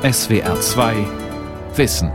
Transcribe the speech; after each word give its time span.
SWR 0.00 0.60
2 0.60 0.94
Wissen. 1.74 2.12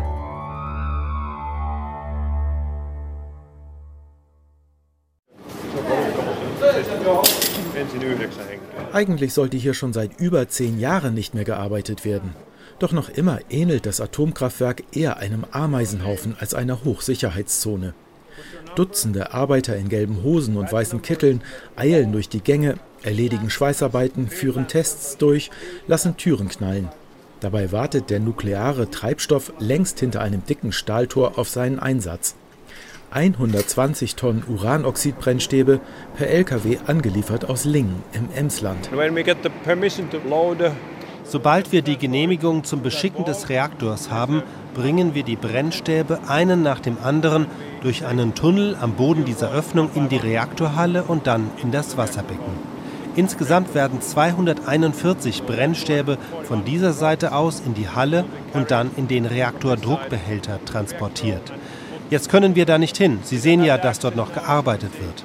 Eigentlich 8.94 9.34
sollte 9.34 9.58
hier 9.58 9.74
schon 9.74 9.92
seit 9.92 10.18
über 10.18 10.48
zehn 10.48 10.80
Jahren 10.80 11.14
nicht 11.14 11.34
mehr 11.34 11.44
gearbeitet 11.44 12.06
werden. 12.06 12.34
Doch 12.80 12.94
noch 12.94 13.10
immer 13.10 13.40
ähnelt 13.50 13.86
das 13.86 14.00
Atomkraftwerk 14.00 14.84
eher 14.96 15.18
einem 15.18 15.44
Ameisenhaufen 15.52 16.38
als 16.40 16.54
einer 16.54 16.86
Hochsicherheitszone. 16.86 17.94
Dutzende 18.78 19.34
Arbeiter 19.34 19.76
in 19.76 19.90
gelben 19.90 20.24
Hosen 20.24 20.56
und 20.56 20.72
weißen 20.72 21.02
Kitteln 21.02 21.42
eilen 21.76 22.14
durch 22.14 22.30
die 22.30 22.42
Gänge, 22.42 22.76
erledigen 23.02 23.50
Schweißarbeiten, 23.50 24.30
führen 24.30 24.70
Tests 24.70 25.18
durch, 25.18 25.52
lassen 25.86 26.16
Türen 26.16 26.48
knallen. 26.48 26.88
Dabei 27.44 27.74
wartet 27.74 28.10
der 28.10 28.22
nukleare 28.22 28.90
Treibstoff 28.90 29.52
längst 29.60 30.00
hinter 30.00 30.22
einem 30.22 30.46
dicken 30.46 30.72
Stahltor 30.72 31.38
auf 31.38 31.50
seinen 31.50 31.78
Einsatz. 31.78 32.36
120 33.12 34.16
Tonnen 34.16 34.46
Uranoxidbrennstäbe 34.48 35.82
per 36.16 36.30
Lkw 36.30 36.78
angeliefert 36.88 37.50
aus 37.50 37.66
Lingen 37.66 38.02
im 38.14 38.30
Emsland. 38.34 38.90
Sobald 41.26 41.72
wir 41.74 41.82
die 41.82 41.98
Genehmigung 41.98 42.64
zum 42.64 42.82
Beschicken 42.82 43.26
des 43.26 43.50
Reaktors 43.50 44.10
haben, 44.10 44.42
bringen 44.74 45.14
wir 45.14 45.24
die 45.24 45.36
Brennstäbe 45.36 46.22
einen 46.30 46.64
nach 46.64 46.80
dem 46.80 46.98
anderen 47.04 47.48
durch 47.82 48.06
einen 48.06 48.36
Tunnel 48.36 48.78
am 48.80 48.94
Boden 48.94 49.26
dieser 49.26 49.52
Öffnung 49.52 49.90
in 49.96 50.08
die 50.08 50.16
Reaktorhalle 50.16 51.04
und 51.04 51.28
dann 51.28 51.52
in 51.62 51.74
das 51.74 51.98
Wasserbecken. 51.98 52.73
Insgesamt 53.16 53.76
werden 53.76 54.02
241 54.02 55.44
Brennstäbe 55.44 56.18
von 56.44 56.66
dieser 56.66 56.94
Seite 56.94 57.34
aus 57.36 57.62
in 57.64 57.76
die 57.76 57.88
Halle 57.88 58.26
und 58.54 58.72
dann 58.72 58.90
in 58.98 59.08
den 59.08 59.26
Reaktordruckbehälter 59.26 60.64
transportiert. 60.66 61.54
Jetzt 62.10 62.30
können 62.30 62.56
wir 62.56 62.66
da 62.66 62.78
nicht 62.78 62.98
hin. 62.98 63.20
Sie 63.24 63.38
sehen 63.38 63.64
ja, 63.64 63.78
dass 63.78 64.00
dort 64.00 64.16
noch 64.16 64.34
gearbeitet 64.34 64.92
wird. 65.00 65.24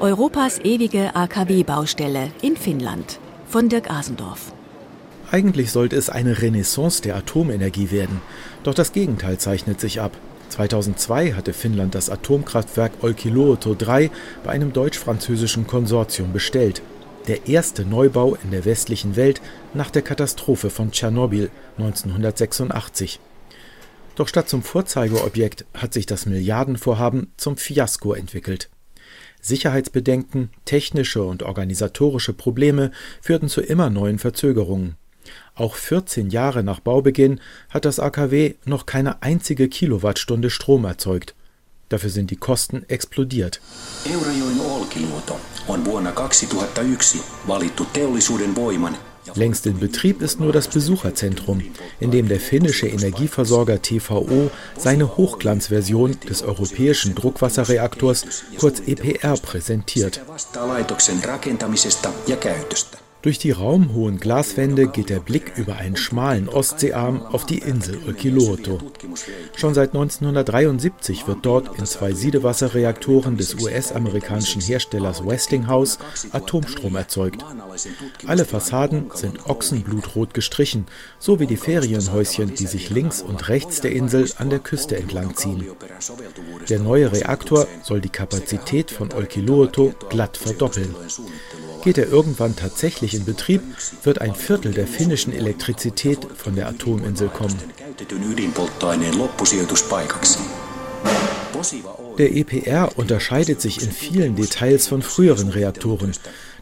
Europas 0.00 0.58
ewige 0.60 1.14
AKW-Baustelle 1.14 2.30
in 2.40 2.56
Finnland 2.56 3.18
von 3.46 3.68
Dirk 3.68 3.90
Asendorf. 3.90 4.52
Eigentlich 5.30 5.72
sollte 5.72 5.96
es 5.96 6.08
eine 6.08 6.40
Renaissance 6.40 7.02
der 7.02 7.16
Atomenergie 7.16 7.90
werden, 7.90 8.22
doch 8.62 8.74
das 8.74 8.92
Gegenteil 8.92 9.38
zeichnet 9.38 9.78
sich 9.78 10.00
ab. 10.00 10.12
2002 10.48 11.32
hatte 11.32 11.52
Finnland 11.52 11.94
das 11.94 12.10
Atomkraftwerk 12.10 12.92
Olkiluoto 13.02 13.74
3 13.74 14.10
bei 14.44 14.50
einem 14.50 14.72
deutsch-französischen 14.72 15.66
Konsortium 15.66 16.32
bestellt. 16.32 16.82
Der 17.26 17.46
erste 17.46 17.84
Neubau 17.84 18.36
in 18.42 18.50
der 18.50 18.64
westlichen 18.64 19.16
Welt 19.16 19.40
nach 19.74 19.90
der 19.90 20.02
Katastrophe 20.02 20.70
von 20.70 20.92
Tschernobyl 20.92 21.50
1986. 21.76 23.20
Doch 24.16 24.28
statt 24.28 24.48
zum 24.48 24.62
Vorzeigeobjekt 24.62 25.64
hat 25.74 25.92
sich 25.92 26.06
das 26.06 26.26
Milliardenvorhaben 26.26 27.32
zum 27.36 27.56
Fiasko 27.56 28.14
entwickelt. 28.14 28.68
Sicherheitsbedenken, 29.40 30.50
technische 30.64 31.22
und 31.22 31.42
organisatorische 31.42 32.32
Probleme 32.32 32.90
führten 33.20 33.48
zu 33.48 33.60
immer 33.60 33.90
neuen 33.90 34.18
Verzögerungen. 34.18 34.96
Auch 35.54 35.74
14 35.74 36.30
Jahre 36.30 36.62
nach 36.62 36.80
Baubeginn 36.80 37.40
hat 37.70 37.84
das 37.84 38.00
AKW 38.00 38.54
noch 38.64 38.86
keine 38.86 39.22
einzige 39.22 39.68
Kilowattstunde 39.68 40.50
Strom 40.50 40.84
erzeugt. 40.84 41.34
Dafür 41.88 42.10
sind 42.10 42.30
die 42.30 42.36
Kosten 42.36 42.84
explodiert. 42.88 43.60
Längst 49.34 49.66
in 49.66 49.78
Betrieb 49.78 50.22
ist 50.22 50.40
nur 50.40 50.52
das 50.52 50.68
Besucherzentrum, 50.68 51.62
in 52.00 52.10
dem 52.10 52.28
der 52.28 52.40
finnische 52.40 52.88
Energieversorger 52.88 53.82
TVO 53.82 54.50
seine 54.76 55.16
Hochglanzversion 55.16 56.18
des 56.28 56.42
europäischen 56.42 57.14
Druckwasserreaktors 57.14 58.44
kurz 58.58 58.80
EPR 58.80 59.34
präsentiert. 59.36 60.20
Durch 63.20 63.40
die 63.40 63.50
raumhohen 63.50 64.20
Glaswände 64.20 64.86
geht 64.86 65.10
der 65.10 65.18
Blick 65.18 65.52
über 65.56 65.74
einen 65.76 65.96
schmalen 65.96 66.48
Ostseearm 66.48 67.22
auf 67.22 67.46
die 67.46 67.58
Insel 67.58 67.98
Olkiluoto. 68.06 68.78
Schon 69.56 69.74
seit 69.74 69.90
1973 69.90 71.26
wird 71.26 71.38
dort 71.42 71.76
in 71.78 71.84
zwei 71.84 72.12
Siedewasserreaktoren 72.12 73.36
des 73.36 73.56
US-amerikanischen 73.56 74.62
Herstellers 74.62 75.26
Westinghouse 75.26 75.98
Atomstrom 76.30 76.94
erzeugt. 76.94 77.44
Alle 78.26 78.44
Fassaden 78.44 79.10
sind 79.14 79.46
ochsenblutrot 79.46 80.32
gestrichen, 80.32 80.86
so 81.18 81.40
wie 81.40 81.46
die 81.46 81.56
Ferienhäuschen, 81.56 82.54
die 82.54 82.66
sich 82.66 82.88
links 82.88 83.20
und 83.20 83.48
rechts 83.48 83.80
der 83.80 83.92
Insel 83.92 84.30
an 84.38 84.48
der 84.48 84.60
Küste 84.60 84.96
entlang 84.96 85.34
ziehen. 85.34 85.64
Der 86.68 86.78
neue 86.78 87.10
Reaktor 87.10 87.66
soll 87.82 88.00
die 88.00 88.10
Kapazität 88.10 88.92
von 88.92 89.12
Olkiluoto 89.12 89.92
glatt 90.08 90.36
verdoppeln. 90.36 90.94
Geht 91.82 91.98
er 91.98 92.08
irgendwann 92.08 92.56
tatsächlich 92.56 93.07
in 93.14 93.24
Betrieb, 93.24 93.62
wird 94.02 94.20
ein 94.20 94.34
Viertel 94.34 94.72
der 94.72 94.86
finnischen 94.86 95.32
Elektrizität 95.32 96.18
von 96.36 96.54
der 96.54 96.68
Atominsel 96.68 97.28
kommen. 97.28 97.56
Der 102.18 102.34
EPR 102.34 102.98
unterscheidet 102.98 103.60
sich 103.60 103.82
in 103.82 103.92
vielen 103.92 104.34
Details 104.34 104.88
von 104.88 105.02
früheren 105.02 105.48
Reaktoren. 105.48 106.12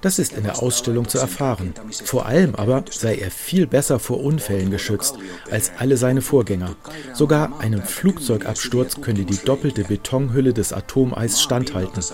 Das 0.03 0.19
ist 0.19 0.35
in 0.35 0.45
der 0.45 0.63
Ausstellung 0.63 1.09
zu 1.09 1.19
erfahren. 1.19 1.73
Vor 2.05 2.27
allem 2.27 2.55
aber 2.55 2.85
sei 2.91 3.17
er 3.17 3.31
viel 3.31 3.67
besser 3.67 3.99
vor 3.99 4.23
Unfällen 4.23 4.71
geschützt 4.71 5.17
als 5.51 5.73
alle 5.79 5.97
seine 5.97 6.21
Vorgänger. 6.21 6.77
Sogar 7.15 7.59
einem 7.59 7.83
Flugzeugabsturz 7.83 9.01
könne 9.01 9.25
die 9.25 9.39
doppelte 9.39 9.85
Betonhülle 9.85 10.53
des 10.53 10.75
Atomeis 10.75 11.41
standhalten. 11.41 12.05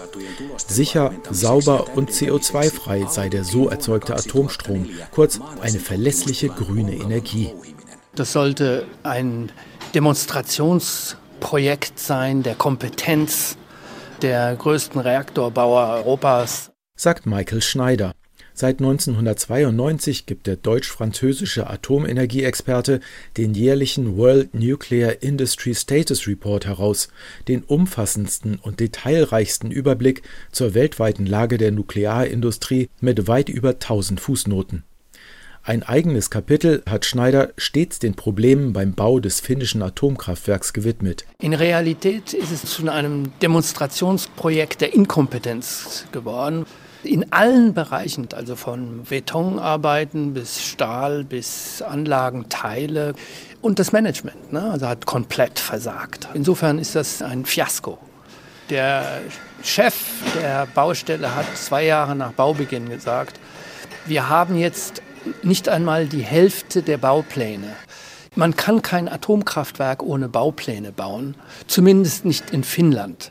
Sicher, 0.69 1.13
sauber 1.31 1.97
und 1.97 2.11
CO2-frei 2.11 3.07
sei 3.11 3.29
der 3.29 3.43
so 3.43 3.69
erzeugte 3.69 4.15
Atomstrom, 4.15 4.89
kurz 5.11 5.41
eine 5.61 5.81
verlässliche 5.81 6.49
grüne 6.49 6.95
Energie. 6.95 7.51
Das 8.15 8.33
sollte 8.33 8.87
ein 9.03 9.51
Demonstrationsprojekt 11.43 11.99
sein 11.99 12.43
der 12.43 12.55
Kompetenz 12.55 13.57
der 14.23 14.55
größten 14.55 15.01
Reaktorbauer 15.01 15.89
Europas 15.89 16.71
sagt 16.95 17.27
Michael 17.27 17.61
Schneider. 17.61 18.13
Seit 18.55 18.79
1992 18.81 20.27
gibt 20.27 20.47
der 20.47 20.57
deutsch-französische 20.57 21.69
Atomenergieexperte 21.69 23.01
den 23.37 23.55
jährlichen 23.55 24.17
World 24.17 24.55
Nuclear 24.55 25.23
Industry 25.23 25.75
Status 25.75 26.29
Report 26.29 26.67
heraus, 26.67 27.09
den 27.49 27.65
umfassendsten 27.65 28.57
und 28.57 28.79
detailreichsten 28.79 29.71
Überblick 29.71 30.23
zur 30.53 30.75
weltweiten 30.75 31.27
Lage 31.27 31.59
der 31.59 31.73
Nuklearindustrie 31.73 32.89
mit 33.01 33.27
weit 33.27 33.49
über 33.49 33.71
1000 33.71 34.21
Fußnoten. 34.21 34.85
Ein 35.65 35.85
eigenes 35.85 36.29
Kapitel 36.29 36.83
hat 36.91 37.05
Schneider 37.05 37.51
stets 37.57 38.01
den 38.01 38.15
Problemen 38.15 38.73
beim 38.73 38.95
Bau 38.95 39.21
des 39.21 39.39
finnischen 39.39 39.81
Atomkraftwerks 39.81 40.73
gewidmet. 40.73 41.25
In 41.39 41.55
Realität 41.55 42.33
ist 42.33 42.51
es 42.51 42.65
zu 42.65 42.91
einem 42.91 43.31
Demonstrationsprojekt 43.41 44.81
der 44.81 44.93
Inkompetenz 44.93 46.07
geworden 46.11 46.67
in 47.05 47.33
allen 47.33 47.75
Bereichen, 47.75 48.27
also 48.35 48.57
von 48.57 49.05
Betonarbeiten 49.05 50.35
bis 50.35 50.61
Stahl 50.61 51.23
bis 51.23 51.81
Anlagenteile 51.81 53.15
und 53.61 53.79
das 53.79 53.93
Management, 53.93 54.53
ne, 54.53 54.69
also 54.69 54.89
hat 54.89 55.07
komplett 55.07 55.61
versagt. 55.61 56.29
Insofern 56.35 56.81
ist 56.81 56.97
das 56.97 57.23
ein 57.23 57.45
Fiasko. 57.45 57.99
Der 58.69 59.21
Chef 59.63 59.95
der 60.41 60.67
Baustelle 60.75 61.37
hat 61.37 61.57
zwei 61.57 61.85
Jahre 61.85 62.17
nach 62.17 62.33
Baubeginn 62.33 62.89
gesagt, 62.89 63.39
wir 64.07 64.29
haben 64.29 64.57
jetzt 64.57 65.03
nicht 65.43 65.69
einmal 65.69 66.07
die 66.07 66.23
Hälfte 66.23 66.83
der 66.83 66.99
Baupläne. 66.99 67.75
Man 68.35 68.57
kann 68.57 68.81
kein 68.81 69.09
Atomkraftwerk 69.09 70.03
ohne 70.03 70.29
Baupläne 70.29 70.93
bauen, 70.93 71.35
zumindest 71.67 72.25
nicht 72.25 72.51
in 72.51 72.65
Finnland. 72.65 73.31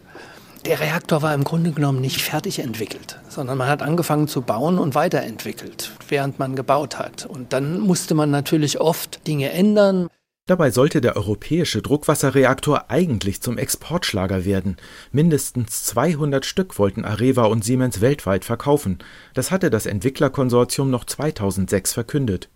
Der 0.65 0.79
Reaktor 0.79 1.23
war 1.23 1.33
im 1.33 1.43
Grunde 1.43 1.71
genommen 1.71 2.01
nicht 2.01 2.21
fertig 2.21 2.59
entwickelt, 2.59 3.19
sondern 3.29 3.57
man 3.57 3.67
hat 3.67 3.81
angefangen 3.81 4.27
zu 4.27 4.43
bauen 4.43 4.77
und 4.77 4.93
weiterentwickelt, 4.93 5.91
während 6.07 6.37
man 6.37 6.55
gebaut 6.55 6.99
hat. 6.99 7.25
Und 7.25 7.51
dann 7.51 7.79
musste 7.79 8.13
man 8.13 8.29
natürlich 8.29 8.79
oft 8.79 9.25
Dinge 9.25 9.49
ändern. 9.49 10.07
Dabei 10.51 10.69
sollte 10.69 10.99
der 10.99 11.15
europäische 11.15 11.81
Druckwasserreaktor 11.81 12.91
eigentlich 12.91 13.39
zum 13.39 13.57
Exportschlager 13.57 14.43
werden. 14.43 14.75
Mindestens 15.13 15.85
200 15.85 16.45
Stück 16.45 16.77
wollten 16.77 17.05
Areva 17.05 17.45
und 17.45 17.63
Siemens 17.63 18.01
weltweit 18.01 18.43
verkaufen. 18.43 18.99
Das 19.33 19.49
hatte 19.49 19.69
das 19.69 19.85
Entwicklerkonsortium 19.85 20.89
noch 20.89 21.05
2006 21.05 21.93
verkündet. 21.93 22.49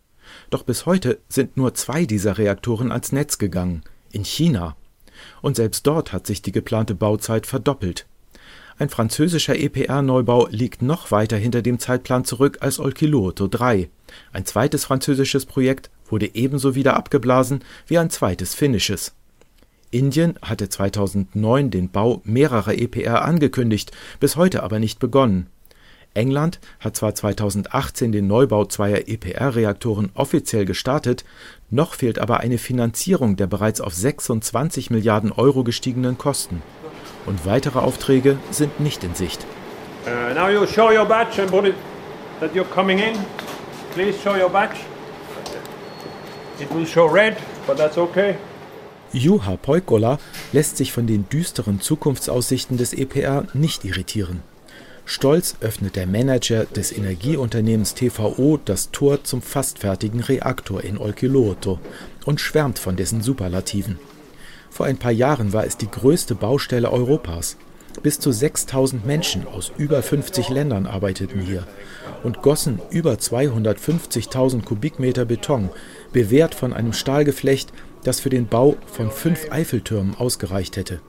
Doch 0.49 0.63
bis 0.63 0.85
heute 0.85 1.19
sind 1.29 1.55
nur 1.55 1.73
zwei 1.73 2.05
dieser 2.05 2.37
Reaktoren 2.37 2.91
ans 2.91 3.13
Netz 3.13 3.37
gegangen. 3.37 3.81
In 4.11 4.25
China 4.25 4.75
und 5.41 5.55
selbst 5.55 5.87
dort 5.87 6.11
hat 6.11 6.27
sich 6.27 6.41
die 6.41 6.51
geplante 6.51 6.95
Bauzeit 6.95 7.47
verdoppelt. 7.47 8.07
Ein 8.77 8.89
französischer 8.89 9.57
EPR-Neubau 9.57 10.47
liegt 10.49 10.81
noch 10.81 11.09
weiter 11.09 11.37
hinter 11.37 11.61
dem 11.61 11.79
Zeitplan 11.79 12.25
zurück 12.25 12.57
als 12.59 12.77
Olkiluoto 12.77 13.47
3. 13.47 13.87
Ein 14.33 14.45
zweites 14.45 14.83
französisches 14.83 15.45
Projekt 15.45 15.89
wurde 16.09 16.35
ebenso 16.35 16.75
wieder 16.75 16.97
abgeblasen 16.97 17.63
wie 17.87 17.97
ein 17.97 18.09
zweites 18.09 18.53
finnisches. 18.53 19.15
Indien 19.91 20.37
hatte 20.41 20.67
2009 20.67 21.71
den 21.71 21.89
Bau 21.89 22.21
mehrerer 22.25 22.73
EPR 22.73 23.23
angekündigt, 23.23 23.93
bis 24.19 24.35
heute 24.35 24.61
aber 24.61 24.79
nicht 24.79 24.99
begonnen. 24.99 25.47
England 26.13 26.59
hat 26.81 26.97
zwar 26.97 27.15
2018 27.15 28.11
den 28.11 28.27
Neubau 28.27 28.65
zweier 28.65 29.07
EPR-Reaktoren 29.07 30.11
offiziell 30.15 30.65
gestartet, 30.65 31.23
noch 31.69 31.93
fehlt 31.93 32.19
aber 32.19 32.41
eine 32.41 32.57
Finanzierung 32.57 33.37
der 33.37 33.47
bereits 33.47 33.79
auf 33.79 33.93
26 33.93 34.89
Milliarden 34.89 35.31
Euro 35.31 35.63
gestiegenen 35.63 36.17
Kosten 36.17 36.61
und 37.25 37.45
weitere 37.45 37.79
Aufträge 37.79 38.37
sind 38.51 38.79
nicht 38.79 39.03
in 39.03 39.15
Sicht. 39.15 39.45
Uh, 40.05 40.33
now 40.33 40.49
you 40.49 40.65
show 40.67 40.91
your 40.91 41.05
badge 41.05 41.41
and 41.41 41.49
put 41.49 41.65
it 41.65 41.75
that 42.39 42.53
you're 42.53 42.69
coming 42.73 42.99
in. 42.99 43.17
Please 43.93 44.17
show 44.21 44.35
your 44.35 44.49
badge. 44.49 44.77
It 46.59 46.73
will 46.73 46.85
show 46.85 47.05
red, 47.05 47.37
but 47.67 47.77
that's 47.77 47.97
okay. 47.97 48.35
Juha 49.13 49.55
Poikola 49.57 50.19
lässt 50.51 50.77
sich 50.77 50.91
von 50.91 51.07
den 51.07 51.27
düsteren 51.29 51.79
Zukunftsaussichten 51.79 52.77
des 52.77 52.93
EPR 52.93 53.45
nicht 53.53 53.85
irritieren. 53.85 54.41
Stolz 55.05 55.55
öffnet 55.61 55.95
der 55.95 56.07
Manager 56.07 56.65
des 56.65 56.91
Energieunternehmens 56.91 57.93
TVO 57.93 58.59
das 58.63 58.91
Tor 58.91 59.23
zum 59.23 59.41
fast 59.41 59.79
fertigen 59.79 60.19
Reaktor 60.19 60.83
in 60.83 60.97
Olkiluoto 60.97 61.79
und 62.25 62.41
schwärmt 62.41 62.79
von 62.79 62.95
dessen 62.95 63.21
Superlativen. 63.21 63.99
Vor 64.75 64.87
ein 64.87 64.97
paar 64.97 65.13
Jahren 65.13 65.53
war 65.53 65.65
es 65.65 65.77
die 65.77 65.89
größte 65.89 66.35
Baustelle 66.35 66.91
Europas. 66.91 67.55
Bis 68.03 68.19
zu 68.19 68.33
6000 68.33 69.05
Menschen 69.05 69.47
aus 69.47 69.71
über 69.77 70.03
50 70.03 70.49
Ländern 70.49 70.85
arbeiteten 70.85 71.39
hier 71.39 71.65
und 72.23 72.41
gossen 72.41 72.81
über 72.89 73.13
250.000 73.13 74.65
Kubikmeter 74.65 75.23
Beton, 75.23 75.69
bewehrt 76.11 76.55
von 76.55 76.73
einem 76.73 76.91
Stahlgeflecht, 76.91 77.71
das 78.03 78.19
für 78.19 78.29
den 78.29 78.47
Bau 78.47 78.75
von 78.85 79.11
fünf 79.11 79.49
Eiffeltürmen 79.49 80.13
ausgereicht 80.17 80.75
hätte. 80.75 80.99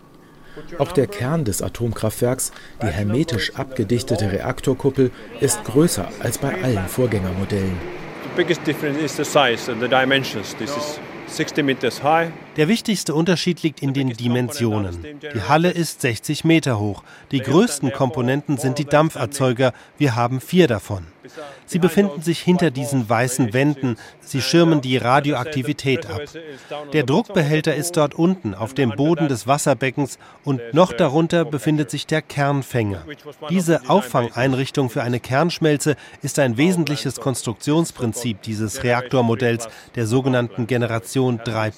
Auch 0.79 0.93
der 0.93 1.09
Kern 1.09 1.45
des 1.45 1.61
Atomkraftwerks, 1.61 2.53
die 2.83 2.87
hermetisch 2.87 3.57
abgedichtete 3.57 4.31
Reaktorkuppel, 4.31 5.11
ist 5.41 5.65
größer 5.65 6.09
als 6.21 6.39
bei 6.39 6.55
allen 6.63 6.87
Vorgängermodellen. 6.87 7.77
The 8.23 8.29
biggest 8.37 8.65
difference 8.65 9.03
is 9.03 9.17
the 9.17 9.25
size 9.25 9.69
and 9.69 9.83
the 9.83 9.89
dimensions. 9.89 10.55
This 10.55 10.71
is 10.71 11.01
60 11.27 11.65
meters 11.65 12.01
high. 12.01 12.31
Der 12.57 12.69
wichtigste 12.69 13.15
Unterschied 13.15 13.63
liegt 13.63 13.83
in 13.83 13.93
den 13.93 14.11
Dimensionen. 14.11 15.21
Die 15.35 15.43
Halle 15.43 15.71
ist 15.71 16.01
60 16.01 16.45
Meter 16.45 16.79
hoch. 16.79 17.03
Die 17.31 17.41
größten 17.41 17.93
Komponenten 17.93 18.57
sind 18.57 18.79
die 18.79 18.87
Dampferzeuger. 18.87 19.73
Wir 19.99 20.17
haben 20.17 20.41
vier 20.41 20.67
davon. 20.67 21.07
Sie 21.67 21.79
befinden 21.79 22.23
sich 22.23 22.41
hinter 22.41 22.71
diesen 22.71 23.09
weißen 23.09 23.53
Wänden. 23.53 23.97
Sie 24.21 24.41
schirmen 24.41 24.81
die 24.81 24.97
Radioaktivität 24.97 26.07
ab. 26.07 26.23
Der 26.93 27.03
Druckbehälter 27.03 27.75
ist 27.75 27.97
dort 27.97 28.15
unten 28.15 28.55
auf 28.55 28.75
dem 28.75 28.91
Boden 28.91 29.29
des 29.29 29.47
Wasserbeckens 29.47 30.19
und 30.45 30.61
noch 30.73 30.93
darunter 30.93 31.45
befindet 31.45 31.91
sich 31.91 32.07
der 32.07 32.23
Kernfänger. 32.23 33.05
Diese 33.51 33.89
Auffangeinrichtung 33.89 34.91
für 34.91 35.03
eine 35.03 35.21
Kernschmelze 35.21 35.97
ist 36.23 36.39
ein 36.39 36.57
wesentliches 36.57 37.17
Konstruktionsprinzip 37.17 38.43
dieses 38.43 38.85
Reaktormodells 38.85 39.69
der 39.97 40.07
sogenannten 40.07 40.67
Generation 40.67 41.41
3 41.45 41.71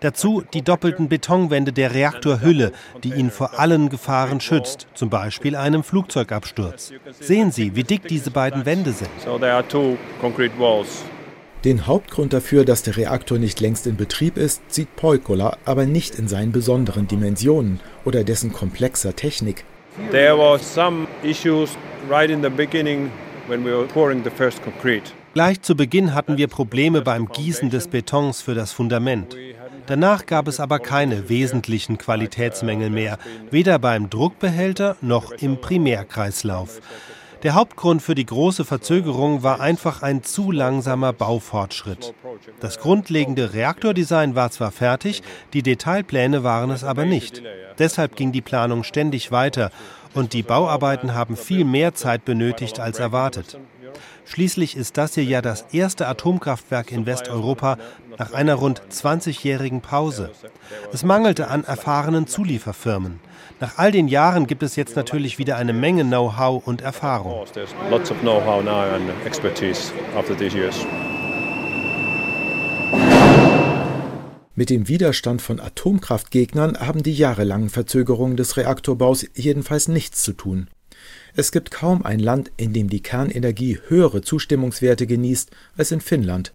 Dazu 0.00 0.42
die 0.52 0.62
doppelten 0.62 1.08
Betonwände 1.08 1.72
der 1.72 1.94
Reaktorhülle, 1.94 2.72
die 3.02 3.14
ihn 3.14 3.30
vor 3.30 3.58
allen 3.58 3.88
Gefahren 3.88 4.40
schützt, 4.40 4.86
zum 4.94 5.10
Beispiel 5.10 5.56
einem 5.56 5.82
Flugzeugabsturz. 5.82 6.92
Sehen 7.20 7.50
Sie, 7.50 7.76
wie 7.76 7.84
dick 7.84 8.08
diese 8.08 8.30
beiden 8.30 8.66
Wände 8.66 8.92
sind. 8.92 9.10
Den 11.64 11.86
Hauptgrund 11.86 12.32
dafür, 12.32 12.64
dass 12.64 12.82
der 12.82 12.96
Reaktor 12.96 13.38
nicht 13.38 13.60
längst 13.60 13.86
in 13.86 13.96
Betrieb 13.96 14.36
ist, 14.36 14.62
sieht 14.66 14.96
Poikola 14.96 15.56
aber 15.64 15.86
nicht 15.86 16.16
in 16.16 16.26
seinen 16.26 16.50
besonderen 16.50 17.06
Dimensionen 17.06 17.78
oder 18.04 18.24
dessen 18.24 18.52
komplexer 18.52 19.14
Technik. 19.14 19.64
There 20.10 20.36
were 20.36 20.58
some 20.58 21.06
issues 21.22 21.76
right 22.08 22.30
in 22.30 22.42
the 22.42 22.48
beginning 22.48 23.12
when 23.46 23.64
we 23.64 23.70
were 23.70 23.86
pouring 23.86 24.24
the 24.24 24.30
first 24.30 24.62
concrete. 24.64 25.12
Gleich 25.34 25.62
zu 25.62 25.74
Beginn 25.74 26.14
hatten 26.14 26.36
wir 26.36 26.46
Probleme 26.46 27.00
beim 27.00 27.28
Gießen 27.28 27.70
des 27.70 27.88
Betons 27.88 28.42
für 28.42 28.54
das 28.54 28.72
Fundament. 28.72 29.34
Danach 29.86 30.26
gab 30.26 30.46
es 30.46 30.60
aber 30.60 30.78
keine 30.78 31.30
wesentlichen 31.30 31.96
Qualitätsmängel 31.96 32.90
mehr, 32.90 33.18
weder 33.50 33.78
beim 33.78 34.10
Druckbehälter 34.10 34.96
noch 35.00 35.32
im 35.32 35.60
Primärkreislauf. 35.60 36.80
Der 37.42 37.54
Hauptgrund 37.54 38.02
für 38.02 38.14
die 38.14 38.26
große 38.26 38.64
Verzögerung 38.64 39.42
war 39.42 39.60
einfach 39.60 40.02
ein 40.02 40.22
zu 40.22 40.52
langsamer 40.52 41.12
Baufortschritt. 41.12 42.14
Das 42.60 42.78
grundlegende 42.78 43.54
Reaktordesign 43.54 44.36
war 44.36 44.50
zwar 44.50 44.70
fertig, 44.70 45.22
die 45.52 45.62
Detailpläne 45.62 46.44
waren 46.44 46.70
es 46.70 46.84
aber 46.84 47.04
nicht. 47.04 47.42
Deshalb 47.78 48.16
ging 48.16 48.32
die 48.32 48.42
Planung 48.42 48.84
ständig 48.84 49.32
weiter 49.32 49.72
und 50.14 50.34
die 50.34 50.42
Bauarbeiten 50.42 51.14
haben 51.14 51.36
viel 51.36 51.64
mehr 51.64 51.94
Zeit 51.94 52.24
benötigt 52.24 52.78
als 52.78 53.00
erwartet. 53.00 53.58
Schließlich 54.24 54.76
ist 54.76 54.96
das 54.96 55.14
hier 55.14 55.24
ja 55.24 55.42
das 55.42 55.66
erste 55.72 56.06
Atomkraftwerk 56.06 56.92
in 56.92 57.06
Westeuropa 57.06 57.76
nach 58.18 58.32
einer 58.32 58.54
rund 58.54 58.82
20-jährigen 58.90 59.80
Pause. 59.80 60.30
Es 60.92 61.04
mangelte 61.04 61.48
an 61.48 61.64
erfahrenen 61.64 62.26
Zulieferfirmen. 62.26 63.20
Nach 63.60 63.78
all 63.78 63.92
den 63.92 64.08
Jahren 64.08 64.46
gibt 64.46 64.62
es 64.62 64.76
jetzt 64.76 64.96
natürlich 64.96 65.38
wieder 65.38 65.56
eine 65.56 65.72
Menge 65.72 66.04
Know-how 66.04 66.66
und 66.66 66.80
Erfahrung. 66.80 67.46
Mit 74.54 74.68
dem 74.68 74.88
Widerstand 74.88 75.40
von 75.40 75.60
Atomkraftgegnern 75.60 76.78
haben 76.78 77.02
die 77.02 77.14
jahrelangen 77.14 77.70
Verzögerungen 77.70 78.36
des 78.36 78.56
Reaktorbaus 78.56 79.26
jedenfalls 79.34 79.88
nichts 79.88 80.22
zu 80.22 80.34
tun. 80.34 80.68
Es 81.34 81.50
gibt 81.50 81.70
kaum 81.70 82.04
ein 82.04 82.18
Land, 82.18 82.52
in 82.58 82.74
dem 82.74 82.90
die 82.90 83.00
Kernenergie 83.00 83.78
höhere 83.88 84.20
Zustimmungswerte 84.20 85.06
genießt 85.06 85.50
als 85.78 85.90
in 85.90 86.02
Finnland. 86.02 86.52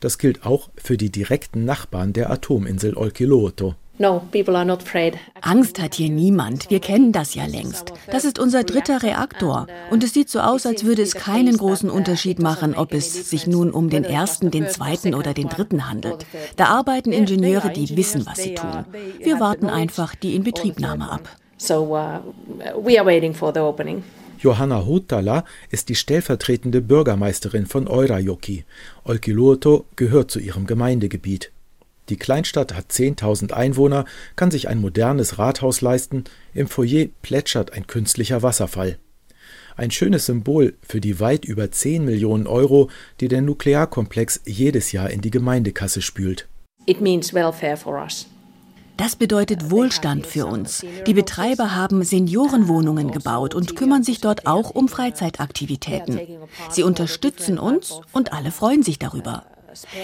Das 0.00 0.18
gilt 0.18 0.44
auch 0.44 0.70
für 0.76 0.96
die 0.96 1.10
direkten 1.10 1.64
Nachbarn 1.64 2.12
der 2.12 2.30
Atominsel 2.30 2.96
Olkiluoto. 2.96 3.76
Angst 5.40 5.80
hat 5.80 5.94
hier 5.94 6.08
niemand. 6.08 6.70
Wir 6.70 6.80
kennen 6.80 7.12
das 7.12 7.34
ja 7.34 7.46
längst. 7.46 7.92
Das 8.10 8.24
ist 8.24 8.38
unser 8.38 8.62
dritter 8.62 9.02
Reaktor. 9.02 9.66
Und 9.90 10.04
es 10.04 10.14
sieht 10.14 10.30
so 10.30 10.38
aus, 10.40 10.66
als 10.66 10.84
würde 10.84 11.02
es 11.02 11.14
keinen 11.14 11.56
großen 11.56 11.90
Unterschied 11.90 12.38
machen, 12.40 12.76
ob 12.76 12.94
es 12.94 13.28
sich 13.28 13.48
nun 13.48 13.72
um 13.72 13.90
den 13.90 14.04
ersten, 14.04 14.52
den 14.52 14.68
zweiten 14.68 15.14
oder 15.14 15.34
den 15.34 15.48
dritten 15.48 15.88
handelt. 15.88 16.26
Da 16.56 16.66
arbeiten 16.66 17.12
Ingenieure, 17.12 17.70
die 17.70 17.96
wissen, 17.96 18.24
was 18.24 18.38
sie 18.38 18.54
tun. 18.54 18.84
Wir 19.18 19.40
warten 19.40 19.66
einfach 19.66 20.14
die 20.14 20.36
Inbetriebnahme 20.36 21.10
ab. 21.10 21.28
So 21.58 21.94
uh, 21.94 22.20
we 22.76 22.98
are 22.98 23.04
waiting 23.04 23.34
for 23.34 23.52
the 23.52 23.60
opening. 23.60 24.04
Johanna 24.38 24.86
Hutala 24.86 25.44
ist 25.70 25.88
die 25.88 25.96
stellvertretende 25.96 26.80
Bürgermeisterin 26.80 27.66
von 27.66 27.88
Eurajoki. 27.88 28.64
Olkiluoto 29.04 29.84
gehört 29.96 30.30
zu 30.30 30.38
ihrem 30.38 30.66
Gemeindegebiet. 30.66 31.50
Die 32.08 32.16
Kleinstadt 32.16 32.72
hat 32.74 32.90
10.000 32.90 33.52
Einwohner, 33.52 34.04
kann 34.36 34.50
sich 34.50 34.68
ein 34.68 34.80
modernes 34.80 35.38
Rathaus 35.38 35.80
leisten, 35.80 36.24
im 36.54 36.68
Foyer 36.68 37.06
plätschert 37.20 37.72
ein 37.72 37.86
künstlicher 37.86 38.42
Wasserfall. 38.42 38.98
Ein 39.76 39.90
schönes 39.90 40.26
Symbol 40.26 40.74
für 40.82 41.00
die 41.00 41.20
weit 41.20 41.44
über 41.44 41.70
10 41.70 42.04
Millionen 42.04 42.46
Euro, 42.46 42.90
die 43.20 43.28
der 43.28 43.42
Nuklearkomplex 43.42 44.40
jedes 44.46 44.92
Jahr 44.92 45.10
in 45.10 45.20
die 45.20 45.30
Gemeindekasse 45.30 46.00
spült. 46.00 46.48
It 46.86 47.00
means 47.00 47.34
welfare 47.34 47.76
for 47.76 48.00
us. 48.00 48.26
Das 48.98 49.14
bedeutet 49.16 49.70
Wohlstand 49.70 50.26
für 50.26 50.46
uns. 50.46 50.84
Die 51.06 51.14
Betreiber 51.14 51.74
haben 51.74 52.02
Seniorenwohnungen 52.02 53.12
gebaut 53.12 53.54
und 53.54 53.76
kümmern 53.76 54.02
sich 54.02 54.20
dort 54.20 54.46
auch 54.46 54.70
um 54.70 54.88
Freizeitaktivitäten. 54.88 56.20
Sie 56.68 56.82
unterstützen 56.82 57.58
uns 57.58 58.00
und 58.12 58.32
alle 58.32 58.50
freuen 58.50 58.82
sich 58.82 58.98
darüber. 58.98 59.46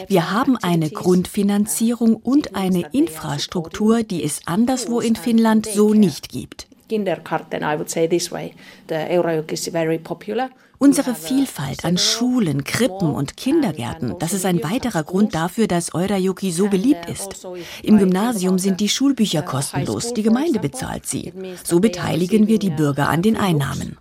Wir 0.07 0.31
haben 0.31 0.57
eine 0.57 0.91
Grundfinanzierung 0.91 2.15
und 2.15 2.55
eine 2.55 2.87
Infrastruktur, 2.93 4.05
die 4.05 4.23
es 4.23 4.47
anderswo 4.47 5.01
in 5.01 5.17
Finnland 5.17 5.67
so 5.67 5.93
nicht 5.93 6.29
gibt. 6.29 6.69
Kindergarten, 6.89 7.63
I 7.63 7.77
would 7.77 7.91
say 7.91 8.09
this 8.09 8.31
way. 8.31 8.55
The 8.89 8.95
Eurojok 8.95 9.53
is 9.53 9.69
very 9.69 9.99
popular. 9.99 10.51
Unsere 10.79 11.15
Vielfalt 11.15 11.85
an 11.85 11.97
Schulen, 11.97 12.65
Krippen 12.65 13.15
und 13.15 13.37
Kindergärten, 13.37 14.17
das 14.19 14.33
ist 14.33 14.45
ein 14.45 14.63
weiterer 14.63 15.03
Grund 15.05 15.35
dafür, 15.35 15.67
dass 15.67 15.95
Eurajoki 15.95 16.51
so 16.51 16.69
beliebt 16.69 17.09
ist. 17.09 17.47
Im 17.83 17.99
Gymnasium 17.99 18.59
sind 18.59 18.81
die 18.81 18.89
Schulbücher 18.89 19.43
kostenlos, 19.43 20.13
die 20.13 20.23
Gemeinde 20.23 20.59
bezahlt 20.59 21.07
sie. 21.07 21.33
So 21.63 21.81
beteiligen 21.81 22.49
wir 22.49 22.59
die 22.59 22.71
Bürger 22.71 23.09
an 23.09 23.23
den 23.23 23.37
Einnahmen. 23.37 23.97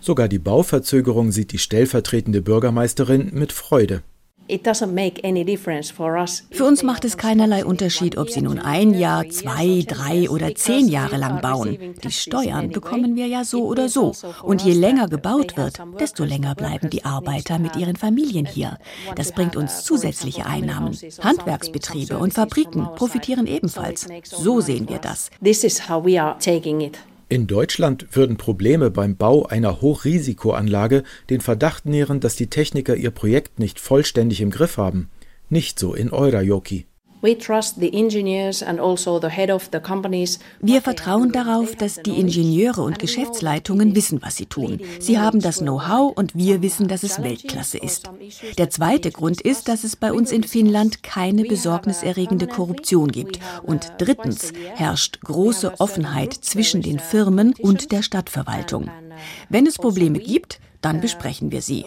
Sogar 0.00 0.28
die 0.28 0.38
Bauverzögerung 0.38 1.32
sieht 1.32 1.52
die 1.52 1.58
stellvertretende 1.58 2.40
Bürgermeisterin 2.40 3.30
mit 3.32 3.52
Freude. 3.52 4.02
Für 6.50 6.64
uns 6.64 6.82
macht 6.82 7.04
es 7.04 7.16
keinerlei 7.16 7.64
Unterschied, 7.64 8.16
ob 8.16 8.30
sie 8.30 8.40
nun 8.40 8.58
ein 8.58 8.94
Jahr, 8.94 9.28
zwei, 9.28 9.84
drei 9.86 10.30
oder 10.30 10.54
zehn 10.54 10.88
Jahre 10.88 11.18
lang 11.18 11.40
bauen. 11.40 11.94
Die 12.02 12.10
Steuern 12.10 12.70
bekommen 12.70 13.14
wir 13.14 13.26
ja 13.26 13.44
so 13.44 13.66
oder 13.66 13.88
so. 13.88 14.14
Und 14.42 14.62
je 14.62 14.72
länger 14.72 15.08
gebaut 15.08 15.56
wird, 15.56 15.78
desto 16.00 16.24
länger 16.24 16.54
bleiben 16.54 16.88
die 16.90 17.04
Arbeiter 17.04 17.58
mit 17.58 17.76
ihren 17.76 17.96
Familien 17.96 18.46
hier. 18.46 18.78
Das 19.16 19.32
bringt 19.32 19.54
uns 19.56 19.84
zusätzliche 19.84 20.46
Einnahmen. 20.46 20.96
Handwerksbetriebe 21.22 22.18
und 22.18 22.32
Fabriken 22.32 22.88
profitieren 22.96 23.46
ebenfalls. 23.46 24.06
So 24.24 24.60
sehen 24.60 24.88
wir 24.88 24.98
das. 24.98 25.30
In 27.30 27.46
Deutschland 27.46 28.16
würden 28.16 28.38
Probleme 28.38 28.90
beim 28.90 29.16
Bau 29.16 29.44
einer 29.44 29.82
Hochrisikoanlage 29.82 31.02
den 31.28 31.42
Verdacht 31.42 31.84
nähren, 31.84 32.20
dass 32.20 32.36
die 32.36 32.48
Techniker 32.48 32.96
ihr 32.96 33.10
Projekt 33.10 33.58
nicht 33.58 33.78
vollständig 33.78 34.40
im 34.40 34.50
Griff 34.50 34.78
haben. 34.78 35.10
Nicht 35.50 35.78
so 35.78 35.94
in 35.94 36.10
Eurajoki. 36.10 36.87
Also 37.20 37.36
Wir 40.60 40.82
vertrauen 40.82 41.32
darauf, 41.32 41.74
dass 41.76 42.02
die 42.02 42.20
Ingenieure 42.20 42.82
und 42.82 42.98
Geschäftsleitungen 42.98 43.96
wissen, 43.96 44.22
was 44.22 44.36
sie 44.36 44.46
tun. 44.46 44.80
Sie 45.00 45.18
haben 45.18 45.40
das 45.40 45.58
Know-how 45.58 46.16
und 46.16 46.36
wir 46.36 46.62
wissen, 46.62 46.86
dass 46.86 47.02
es 47.02 47.22
Weltklasse 47.22 47.78
ist. 47.78 48.08
Der 48.56 48.70
zweite 48.70 49.10
Grund 49.10 49.40
ist, 49.40 49.68
dass 49.68 49.82
es 49.84 49.96
bei 49.96 50.12
uns 50.12 50.30
in 50.30 50.44
Finnland 50.44 51.02
keine 51.02 51.42
besorgniserregende 51.42 52.46
Korruption 52.46 53.10
gibt. 53.10 53.40
Und 53.62 53.92
drittens 53.98 54.52
herrscht 54.74 55.20
große 55.22 55.80
Offenheit 55.80 56.32
zwischen 56.32 56.82
den 56.82 57.00
Firmen 57.00 57.54
und 57.60 57.90
der 57.90 58.02
Stadtverwaltung. 58.02 58.90
Wenn 59.48 59.66
es 59.66 59.76
Probleme 59.76 60.20
gibt, 60.20 60.60
dann 60.80 61.00
besprechen 61.00 61.52
wir 61.52 61.62
sie. 61.62 61.84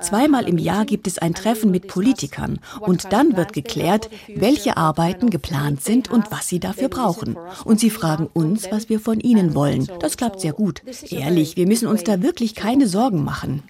Zweimal 0.00 0.48
im 0.48 0.58
Jahr 0.58 0.84
gibt 0.84 1.06
es 1.06 1.18
ein 1.18 1.34
Treffen 1.34 1.70
mit 1.70 1.88
Politikern 1.88 2.58
und 2.80 3.12
dann 3.12 3.36
wird 3.36 3.52
geklärt, 3.52 4.08
welche 4.34 4.76
Arbeiten 4.76 5.30
geplant 5.30 5.82
sind 5.82 6.10
und 6.10 6.30
was 6.30 6.48
sie 6.48 6.60
dafür 6.60 6.88
brauchen. 6.88 7.36
Und 7.64 7.80
sie 7.80 7.90
fragen 7.90 8.28
uns, 8.32 8.70
was 8.70 8.88
wir 8.88 9.00
von 9.00 9.20
ihnen 9.20 9.54
wollen. 9.54 9.88
Das 10.00 10.16
klappt 10.16 10.40
sehr 10.40 10.52
gut. 10.52 10.82
Ehrlich, 11.10 11.56
wir 11.56 11.66
müssen 11.66 11.88
uns 11.88 12.04
da 12.04 12.22
wirklich 12.22 12.54
keine 12.54 12.88
Sorgen 12.88 13.24
machen. 13.24 13.62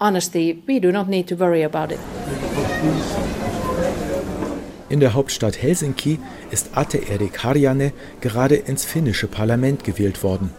In 4.89 4.99
der 4.99 5.13
Hauptstadt 5.13 5.61
Helsinki 5.61 6.19
ist 6.51 6.69
Ate 6.75 6.97
Erik 6.97 7.43
Harjanne 7.43 7.93
gerade 8.21 8.55
ins 8.55 8.85
finnische 8.85 9.27
Parlament 9.27 9.83
gewählt 9.83 10.21
worden. 10.21 10.51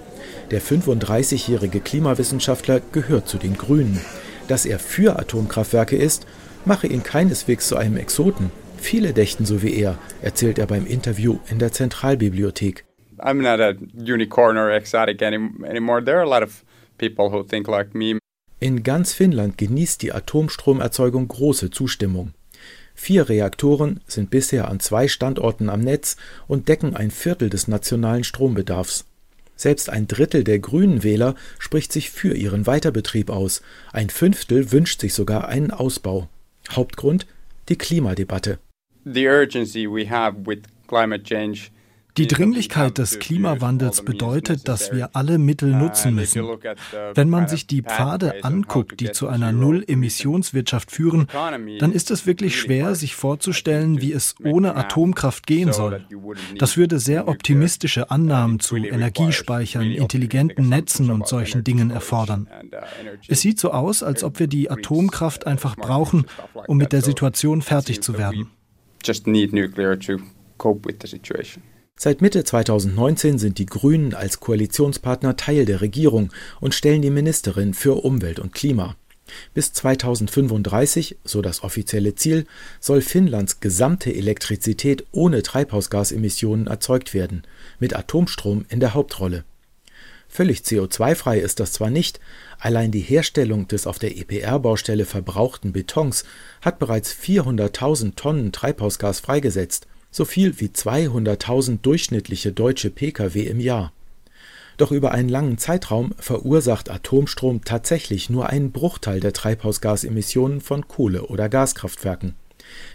Der 0.51 0.61
35-jährige 0.61 1.81
Klimawissenschaftler 1.81 2.81
gehört 2.93 3.29
zu 3.29 3.39
den 3.39 3.57
Grünen. 3.57 4.01
Dass 4.47 4.67
er 4.67 4.79
für 4.79 5.19
Atomkraftwerke 5.19 5.97
ist, 5.97 6.27
mache 6.65 6.87
ihn 6.87 7.03
keineswegs 7.03 7.69
zu 7.69 7.77
einem 7.77 7.97
Exoten. 7.97 8.51
Viele 8.77 9.15
dächten 9.15 9.47
so 9.47 9.63
wie 9.63 9.75
er, 9.75 9.99
erzählt 10.21 10.59
er 10.59 10.67
beim 10.67 10.87
Interview 10.87 11.39
in 11.51 11.59
der 11.59 11.73
Zentralbibliothek. 11.73 12.85
I'm 13.19 13.41
not 13.41 13.61
a 13.61 13.75
unicorn 13.97 14.59
or 14.59 14.71
exotic 14.71 15.23
anymore. 15.23 16.05
There 16.05 16.19
are 16.19 16.27
a 16.27 16.29
lot 16.29 16.43
of 16.43 16.63
people 16.99 17.31
who 17.31 17.43
think 17.43 17.67
like 17.67 17.95
me. 17.95 18.19
In 18.61 18.83
ganz 18.83 19.13
Finnland 19.15 19.57
genießt 19.57 20.03
die 20.03 20.13
Atomstromerzeugung 20.13 21.29
große 21.29 21.71
Zustimmung. 21.71 22.35
Vier 22.95 23.29
Reaktoren 23.29 24.01
sind 24.07 24.31
bisher 24.31 24.69
an 24.69 24.81
zwei 24.81 25.09
Standorten 25.09 25.69
am 25.69 25.81
Netz 25.81 26.17
und 26.47 26.69
decken 26.69 26.95
ein 26.95 27.11
Viertel 27.11 27.51
des 27.51 27.67
nationalen 27.67 28.25
Strombedarfs. 28.25 29.07
Selbst 29.57 29.91
ein 29.91 30.09
Drittel 30.09 30.45
der 30.45 30.59
Grünen 30.59 31.03
Wähler 31.03 31.35
spricht 31.59 31.93
sich 31.93 32.11
für 32.11 32.35
ihren 32.35 32.67
Weiterbetrieb 32.67 33.31
aus, 33.31 33.63
ein 33.93 34.11
Fünftel 34.11 34.73
wünscht 34.73 35.01
sich 35.01 35.15
sogar 35.15 35.49
einen 35.49 35.71
Ausbau. 35.71 36.29
Hauptgrund 36.71 37.27
die 37.69 37.77
Klimadebatte. 37.77 38.59
The 39.05 39.27
urgency 39.27 39.87
we 39.87 40.09
have 40.09 40.47
with 40.47 40.61
climate 40.89 41.25
change 41.25 41.71
die 42.17 42.27
Dringlichkeit 42.29 42.99
des 42.99 43.19
Klimawandels 43.19 44.05
bedeutet, 44.05 44.69
dass 44.69 44.93
wir 44.93 45.11
alle 45.15 45.39
Mittel 45.39 45.75
nutzen 45.75 46.15
müssen. 46.15 46.47
Wenn 47.15 47.29
man 47.29 47.49
sich 47.49 47.67
die 47.67 47.83
Pfade 47.83 48.45
anguckt, 48.45 49.01
die 49.01 49.11
zu 49.11 49.27
einer 49.29 49.51
Null-Emissionswirtschaft 49.53 50.93
führen, 50.93 51.27
dann 51.79 51.93
ist 51.93 52.11
es 52.11 52.27
wirklich 52.27 52.59
schwer, 52.59 52.95
sich 52.95 53.17
vorzustellen, 53.17 54.01
wie 54.01 54.13
es 54.13 54.37
ohne 54.45 54.77
Atomkraft 54.77 55.47
gehen 55.47 55.73
soll. 55.73 56.05
Das 56.59 56.77
würde 56.77 57.01
sehr 57.01 57.27
optimistische 57.27 58.11
Annahmen 58.11 58.61
zu 58.61 58.77
Energiespeichern, 58.77 59.91
intelligenten 59.91 60.69
Netzen 60.69 61.11
und 61.11 61.27
solchen 61.27 61.65
Dingen 61.65 61.91
erfordern. 61.91 62.49
Es 63.27 63.41
sieht 63.41 63.59
so 63.59 63.73
aus, 63.73 64.03
als 64.03 64.23
ob 64.23 64.39
wir 64.39 64.47
die 64.47 64.71
Atomkraft 64.71 65.47
einfach 65.47 65.77
brauchen, 65.77 66.27
um 66.69 66.77
mit 66.77 66.93
der 66.93 67.03
Situation 67.03 67.61
fertig 67.61 68.03
zu 68.03 68.17
werden. 68.19 68.51
Just 69.03 69.27
need 69.27 69.53
nuclear 69.53 69.99
to 69.99 70.19
cope 70.57 70.89
with 70.89 70.97
the 71.03 71.09
situation. 71.09 71.63
Seit 71.97 72.21
Mitte 72.21 72.43
2019 72.43 73.39
sind 73.39 73.59
die 73.59 73.67
Grünen 73.67 74.15
als 74.15 74.41
Koalitionspartner 74.41 75.37
Teil 75.37 75.65
der 75.65 75.81
Regierung 75.81 76.33
und 76.61 76.75
stellen 76.75 77.03
die 77.03 77.11
Ministerin 77.11 77.73
für 77.73 78.05
Umwelt 78.05 78.41
und 78.41 78.53
Klima. 78.53 78.97
Bis 79.55 79.73
2035, 79.73 81.17
so 81.25 81.41
das 81.41 81.63
offizielle 81.63 82.15
Ziel, 82.15 82.47
soll 82.81 83.01
Finnlands 83.01 83.61
gesamte 83.61 84.15
Elektrizität 84.15 85.07
ohne 85.13 85.43
Treibhausgasemissionen 85.43 86.67
erzeugt 86.67 87.15
werden, 87.15 87.43
mit 87.79 87.97
Atomstrom 87.97 88.67
in 88.69 88.81
der 88.81 88.93
Hauptrolle. 88.93 89.45
Völlig 90.29 90.61
CO2-frei 90.61 91.39
ist 91.39 91.61
das 91.61 91.73
zwar 91.73 91.91
nicht, 91.91 92.19
allein 92.59 92.91
die 92.91 93.01
Herstellung 93.01 93.69
des 93.69 93.87
auf 93.87 94.01
der 94.01 94.19
EPR-Baustelle 94.19 95.05
verbrauchten 95.05 95.73
Betons 95.73 96.25
hat 96.61 96.81
bereits 96.81 97.15
400.000 97.15 98.17
Tonnen 98.17 98.51
Treibhausgas 98.51 99.21
freigesetzt 99.21 99.87
so 100.15 100.25
viel 100.25 100.61
wie 100.61 100.69
200.000 100.69 101.81
durchschnittliche 101.83 102.53
deutsche 102.53 102.91
Pkw 102.91 103.43
im 103.43 103.59
Jahr. 103.59 103.93
Doch 104.77 104.93
über 104.93 105.11
einen 105.11 105.29
langen 105.29 105.59
Zeitraum 105.59 106.15
verursacht 106.21 106.89
Atomstrom 106.89 107.65
tatsächlich 107.65 108.31
nur 108.31 108.49
einen 108.49 108.71
Bruchteil 108.71 109.19
der 109.19 109.33
Treibhausgasemissionen 109.33 110.61
von 110.61 110.87
Kohle- 110.87 111.27
oder 111.27 111.49
Gaskraftwerken. 111.49 112.37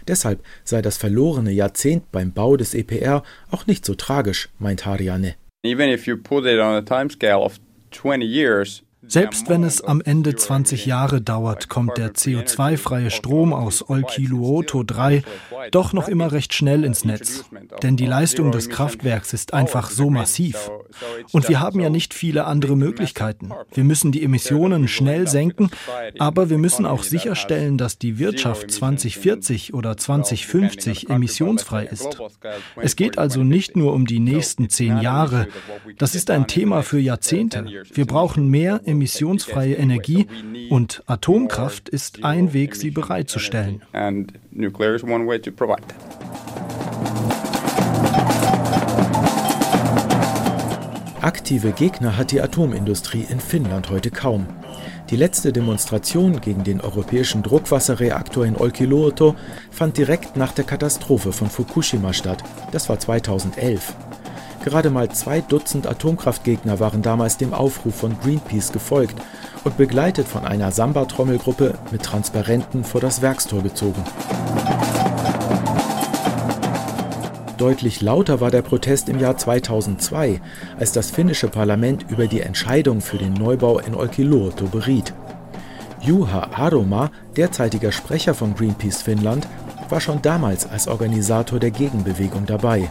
Deshalb 0.08 0.42
sei 0.64 0.80
das 0.80 0.96
verlorene 0.96 1.52
Jahrzehnt 1.52 2.10
beim 2.10 2.32
Bau 2.32 2.56
des 2.56 2.72
EPR 2.72 3.22
auch 3.50 3.66
nicht 3.66 3.84
so 3.84 3.94
tragisch, 3.94 4.48
meint 4.58 4.86
Hariane. 4.86 5.34
Even 5.62 5.90
if 5.90 6.06
you 6.06 6.16
put 6.16 6.46
it 6.46 6.58
on 6.58 6.74
a 6.74 6.80
timescale 6.80 7.42
of 7.42 7.60
20 7.90 8.24
years, 8.24 8.82
selbst 9.06 9.48
wenn 9.48 9.64
es 9.64 9.82
am 9.82 10.00
Ende 10.02 10.36
20 10.36 10.84
Jahre 10.84 11.20
dauert, 11.22 11.68
kommt 11.68 11.96
der 11.96 12.12
CO2-freie 12.12 13.10
Strom 13.10 13.52
aus 13.52 13.88
Olkiluoto 13.88 14.82
3 14.82 15.22
doch 15.70 15.92
noch 15.92 16.08
immer 16.08 16.32
recht 16.32 16.52
schnell 16.52 16.84
ins 16.84 17.04
Netz. 17.04 17.44
Denn 17.82 17.96
die 17.96 18.06
Leistung 18.06 18.52
des 18.52 18.68
Kraftwerks 18.68 19.32
ist 19.32 19.54
einfach 19.54 19.90
so 19.90 20.10
massiv. 20.10 20.70
Und 21.32 21.48
wir 21.48 21.60
haben 21.60 21.80
ja 21.80 21.88
nicht 21.88 22.12
viele 22.12 22.44
andere 22.44 22.76
Möglichkeiten. 22.76 23.50
Wir 23.72 23.84
müssen 23.84 24.12
die 24.12 24.22
Emissionen 24.22 24.86
schnell 24.86 25.28
senken, 25.28 25.70
aber 26.18 26.50
wir 26.50 26.58
müssen 26.58 26.84
auch 26.84 27.02
sicherstellen, 27.02 27.78
dass 27.78 27.98
die 27.98 28.18
Wirtschaft 28.18 28.70
2040 28.70 29.72
oder 29.72 29.96
2050 29.96 31.08
emissionsfrei 31.08 31.86
ist. 31.86 32.18
Es 32.76 32.96
geht 32.96 33.18
also 33.18 33.44
nicht 33.44 33.76
nur 33.76 33.94
um 33.94 34.06
die 34.06 34.20
nächsten 34.20 34.68
zehn 34.68 35.00
Jahre. 35.00 35.48
Das 35.98 36.14
ist 36.14 36.30
ein 36.30 36.46
Thema 36.46 36.82
für 36.82 36.98
Jahrzehnte. 36.98 37.64
Wir 37.92 38.06
brauchen 38.06 38.48
mehr 38.48 38.80
emissionsfreie 38.90 39.74
Energie 39.74 40.26
und 40.68 41.02
Atomkraft 41.06 41.88
ist 41.88 42.24
ein 42.24 42.52
Weg, 42.52 42.76
sie 42.76 42.90
bereitzustellen. 42.90 43.82
Aktive 51.22 51.72
Gegner 51.72 52.16
hat 52.16 52.32
die 52.32 52.40
Atomindustrie 52.40 53.26
in 53.28 53.40
Finnland 53.40 53.90
heute 53.90 54.10
kaum. 54.10 54.46
Die 55.10 55.16
letzte 55.16 55.52
Demonstration 55.52 56.40
gegen 56.40 56.64
den 56.64 56.80
europäischen 56.80 57.42
Druckwasserreaktor 57.42 58.46
in 58.46 58.56
Olkiluoto 58.56 59.34
fand 59.70 59.98
direkt 59.98 60.36
nach 60.36 60.52
der 60.52 60.64
Katastrophe 60.64 61.32
von 61.32 61.50
Fukushima 61.50 62.12
statt. 62.12 62.42
Das 62.72 62.88
war 62.88 62.98
2011. 62.98 63.94
Gerade 64.64 64.90
mal 64.90 65.08
zwei 65.08 65.40
Dutzend 65.40 65.86
Atomkraftgegner 65.86 66.80
waren 66.80 67.00
damals 67.00 67.38
dem 67.38 67.54
Aufruf 67.54 67.94
von 67.94 68.18
Greenpeace 68.20 68.72
gefolgt 68.72 69.16
und 69.64 69.78
begleitet 69.78 70.28
von 70.28 70.44
einer 70.44 70.70
Samba-Trommelgruppe 70.70 71.74
mit 71.90 72.02
Transparenten 72.02 72.84
vor 72.84 73.00
das 73.00 73.22
Werkstor 73.22 73.62
gezogen. 73.62 74.04
Deutlich 77.56 78.00
lauter 78.00 78.40
war 78.40 78.50
der 78.50 78.62
Protest 78.62 79.08
im 79.08 79.18
Jahr 79.18 79.36
2002, 79.36 80.40
als 80.78 80.92
das 80.92 81.10
finnische 81.10 81.48
Parlament 81.48 82.06
über 82.10 82.26
die 82.26 82.40
Entscheidung 82.40 83.00
für 83.00 83.18
den 83.18 83.34
Neubau 83.34 83.78
in 83.78 83.94
Olkiluoto 83.94 84.66
beriet. 84.66 85.14
Juha 86.00 86.48
Aroma, 86.54 87.10
derzeitiger 87.36 87.92
Sprecher 87.92 88.34
von 88.34 88.54
Greenpeace 88.54 89.02
Finnland, 89.02 89.46
war 89.90 90.00
schon 90.00 90.22
damals 90.22 90.66
als 90.66 90.88
Organisator 90.88 91.58
der 91.58 91.70
Gegenbewegung 91.70 92.46
dabei. 92.46 92.90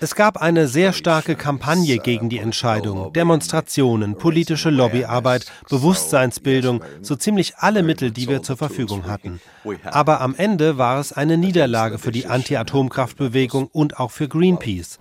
Es 0.00 0.14
gab 0.14 0.36
eine 0.42 0.68
sehr 0.68 0.92
starke 0.92 1.34
Kampagne 1.34 1.98
gegen 1.98 2.28
die 2.28 2.38
Entscheidung, 2.38 3.12
Demonstrationen, 3.12 4.16
politische 4.16 4.70
Lobbyarbeit, 4.70 5.46
Bewusstseinsbildung, 5.68 6.82
so 7.02 7.16
ziemlich 7.16 7.56
alle 7.56 7.82
Mittel, 7.82 8.10
die 8.10 8.28
wir 8.28 8.42
zur 8.42 8.56
Verfügung 8.56 9.06
hatten. 9.06 9.40
Aber 9.84 10.20
am 10.20 10.34
Ende 10.34 10.78
war 10.78 11.00
es 11.00 11.12
eine 11.12 11.36
Niederlage 11.36 11.98
für 11.98 12.12
die 12.12 12.26
Anti-Atomkraftbewegung 12.26 13.68
und 13.68 13.98
auch 13.98 14.10
für 14.10 14.28
Greenpeace. 14.28 14.98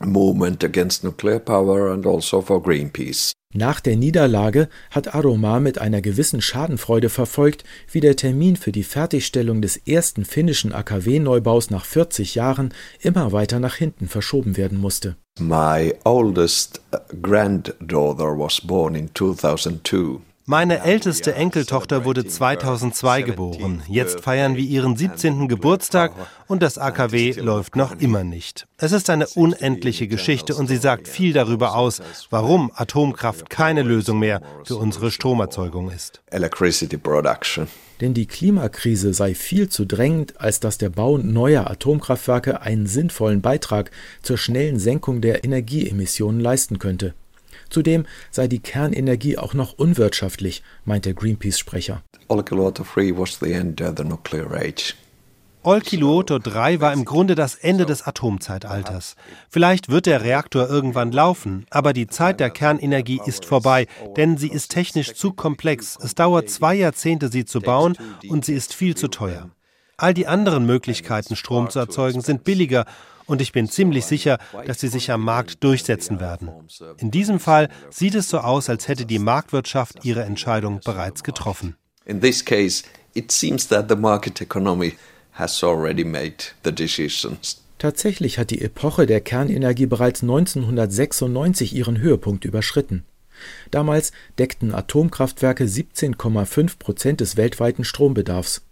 Movement 0.00 0.64
against 0.64 1.04
nuclear 1.04 1.38
power 1.38 1.92
and 1.92 2.06
also 2.06 2.42
for 2.42 2.60
Greenpeace. 2.60 3.32
Nach 3.56 3.78
der 3.78 3.94
Niederlage 3.96 4.68
hat 4.90 5.14
Aroma 5.14 5.60
mit 5.60 5.78
einer 5.78 6.00
gewissen 6.00 6.42
Schadenfreude 6.42 7.08
verfolgt, 7.08 7.62
wie 7.88 8.00
der 8.00 8.16
Termin 8.16 8.56
für 8.56 8.72
die 8.72 8.82
Fertigstellung 8.82 9.62
des 9.62 9.76
ersten 9.76 10.24
finnischen 10.24 10.72
AKW-Neubaus 10.72 11.70
nach 11.70 11.84
40 11.84 12.34
Jahren 12.34 12.74
immer 12.98 13.30
weiter 13.30 13.60
nach 13.60 13.76
hinten 13.76 14.08
verschoben 14.08 14.56
werden 14.56 14.80
musste. 14.80 15.14
My 15.38 15.94
oldest 16.02 16.80
granddaughter 17.22 18.36
was 18.36 18.60
born 18.60 18.96
in 18.96 19.10
2002. 19.14 20.18
Meine 20.46 20.82
älteste 20.82 21.34
Enkeltochter 21.34 22.04
wurde 22.04 22.26
2002 22.26 23.22
geboren. 23.22 23.82
Jetzt 23.88 24.20
feiern 24.20 24.56
wir 24.56 24.64
ihren 24.64 24.94
17. 24.94 25.48
Geburtstag 25.48 26.12
und 26.46 26.62
das 26.62 26.76
AKW 26.76 27.32
läuft 27.40 27.76
noch 27.76 27.98
immer 27.98 28.24
nicht. 28.24 28.66
Es 28.76 28.92
ist 28.92 29.08
eine 29.08 29.26
unendliche 29.26 30.06
Geschichte 30.06 30.54
und 30.54 30.66
sie 30.66 30.76
sagt 30.76 31.08
viel 31.08 31.32
darüber 31.32 31.74
aus, 31.74 32.02
warum 32.28 32.70
Atomkraft 32.74 33.48
keine 33.48 33.82
Lösung 33.82 34.18
mehr 34.18 34.42
für 34.64 34.76
unsere 34.76 35.10
Stromerzeugung 35.10 35.90
ist. 35.90 36.20
Denn 38.02 38.12
die 38.12 38.26
Klimakrise 38.26 39.14
sei 39.14 39.34
viel 39.34 39.70
zu 39.70 39.86
drängend, 39.86 40.38
als 40.42 40.60
dass 40.60 40.76
der 40.76 40.90
Bau 40.90 41.16
neuer 41.16 41.70
Atomkraftwerke 41.70 42.60
einen 42.60 42.86
sinnvollen 42.86 43.40
Beitrag 43.40 43.90
zur 44.20 44.36
schnellen 44.36 44.78
Senkung 44.78 45.22
der 45.22 45.42
Energieemissionen 45.42 46.40
leisten 46.40 46.78
könnte. 46.78 47.14
Zudem 47.74 48.06
sei 48.30 48.46
die 48.46 48.60
Kernenergie 48.60 49.36
auch 49.36 49.52
noch 49.52 49.72
unwirtschaftlich, 49.72 50.62
meint 50.84 51.06
der 51.06 51.14
Greenpeace-Sprecher. 51.14 52.02
Olkiluoto 55.64 56.38
3 56.38 56.80
war 56.80 56.92
im 56.92 57.04
Grunde 57.04 57.34
das 57.34 57.56
Ende 57.56 57.84
des 57.84 58.06
Atomzeitalters. 58.06 59.16
Vielleicht 59.50 59.88
wird 59.88 60.06
der 60.06 60.22
Reaktor 60.22 60.70
irgendwann 60.70 61.10
laufen, 61.10 61.66
aber 61.70 61.92
die 61.92 62.06
Zeit 62.06 62.38
der 62.38 62.50
Kernenergie 62.50 63.20
ist 63.26 63.44
vorbei, 63.44 63.88
denn 64.16 64.36
sie 64.36 64.50
ist 64.50 64.70
technisch 64.70 65.14
zu 65.14 65.32
komplex. 65.32 65.98
Es 66.00 66.14
dauert 66.14 66.50
zwei 66.50 66.76
Jahrzehnte, 66.76 67.28
sie 67.28 67.44
zu 67.44 67.60
bauen 67.60 67.96
und 68.28 68.44
sie 68.44 68.54
ist 68.54 68.72
viel 68.72 68.94
zu 68.94 69.08
teuer. 69.08 69.50
All 69.96 70.14
die 70.14 70.28
anderen 70.28 70.64
Möglichkeiten, 70.64 71.34
Strom 71.34 71.70
zu 71.70 71.80
erzeugen, 71.80 72.20
sind 72.20 72.44
billiger 72.44 72.84
und 73.26 73.40
ich 73.40 73.52
bin 73.52 73.68
ziemlich 73.68 74.06
sicher, 74.06 74.38
dass 74.66 74.80
sie 74.80 74.88
sich 74.88 75.10
am 75.10 75.22
Markt 75.22 75.62
durchsetzen 75.64 76.20
werden. 76.20 76.50
In 76.98 77.10
diesem 77.10 77.40
Fall 77.40 77.68
sieht 77.90 78.14
es 78.14 78.28
so 78.28 78.38
aus, 78.38 78.68
als 78.68 78.88
hätte 78.88 79.06
die 79.06 79.18
Marktwirtschaft 79.18 80.04
ihre 80.04 80.24
Entscheidung 80.24 80.80
bereits 80.84 81.22
getroffen. 81.22 81.76
In 82.04 82.20
this 82.20 82.44
case, 82.44 82.84
it 83.14 83.32
seems 83.32 83.68
that 83.68 83.88
the 83.88 83.96
market 83.96 84.40
economy 84.40 84.94
has 85.32 85.62
already 85.64 86.04
made 86.04 86.36
the 86.64 86.72
decisions. 86.72 87.60
Tatsächlich 87.78 88.38
hat 88.38 88.50
die 88.50 88.62
Epoche 88.62 89.06
der 89.06 89.20
Kernenergie 89.20 89.86
bereits 89.86 90.22
1996 90.22 91.74
ihren 91.74 91.98
Höhepunkt 91.98 92.44
überschritten. 92.44 93.04
Damals 93.70 94.12
deckten 94.38 94.72
Atomkraftwerke 94.72 95.64
17,5 95.64 96.78
Prozent 96.78 97.20
des 97.20 97.36
weltweiten 97.36 97.84
Strombedarfs. 97.84 98.62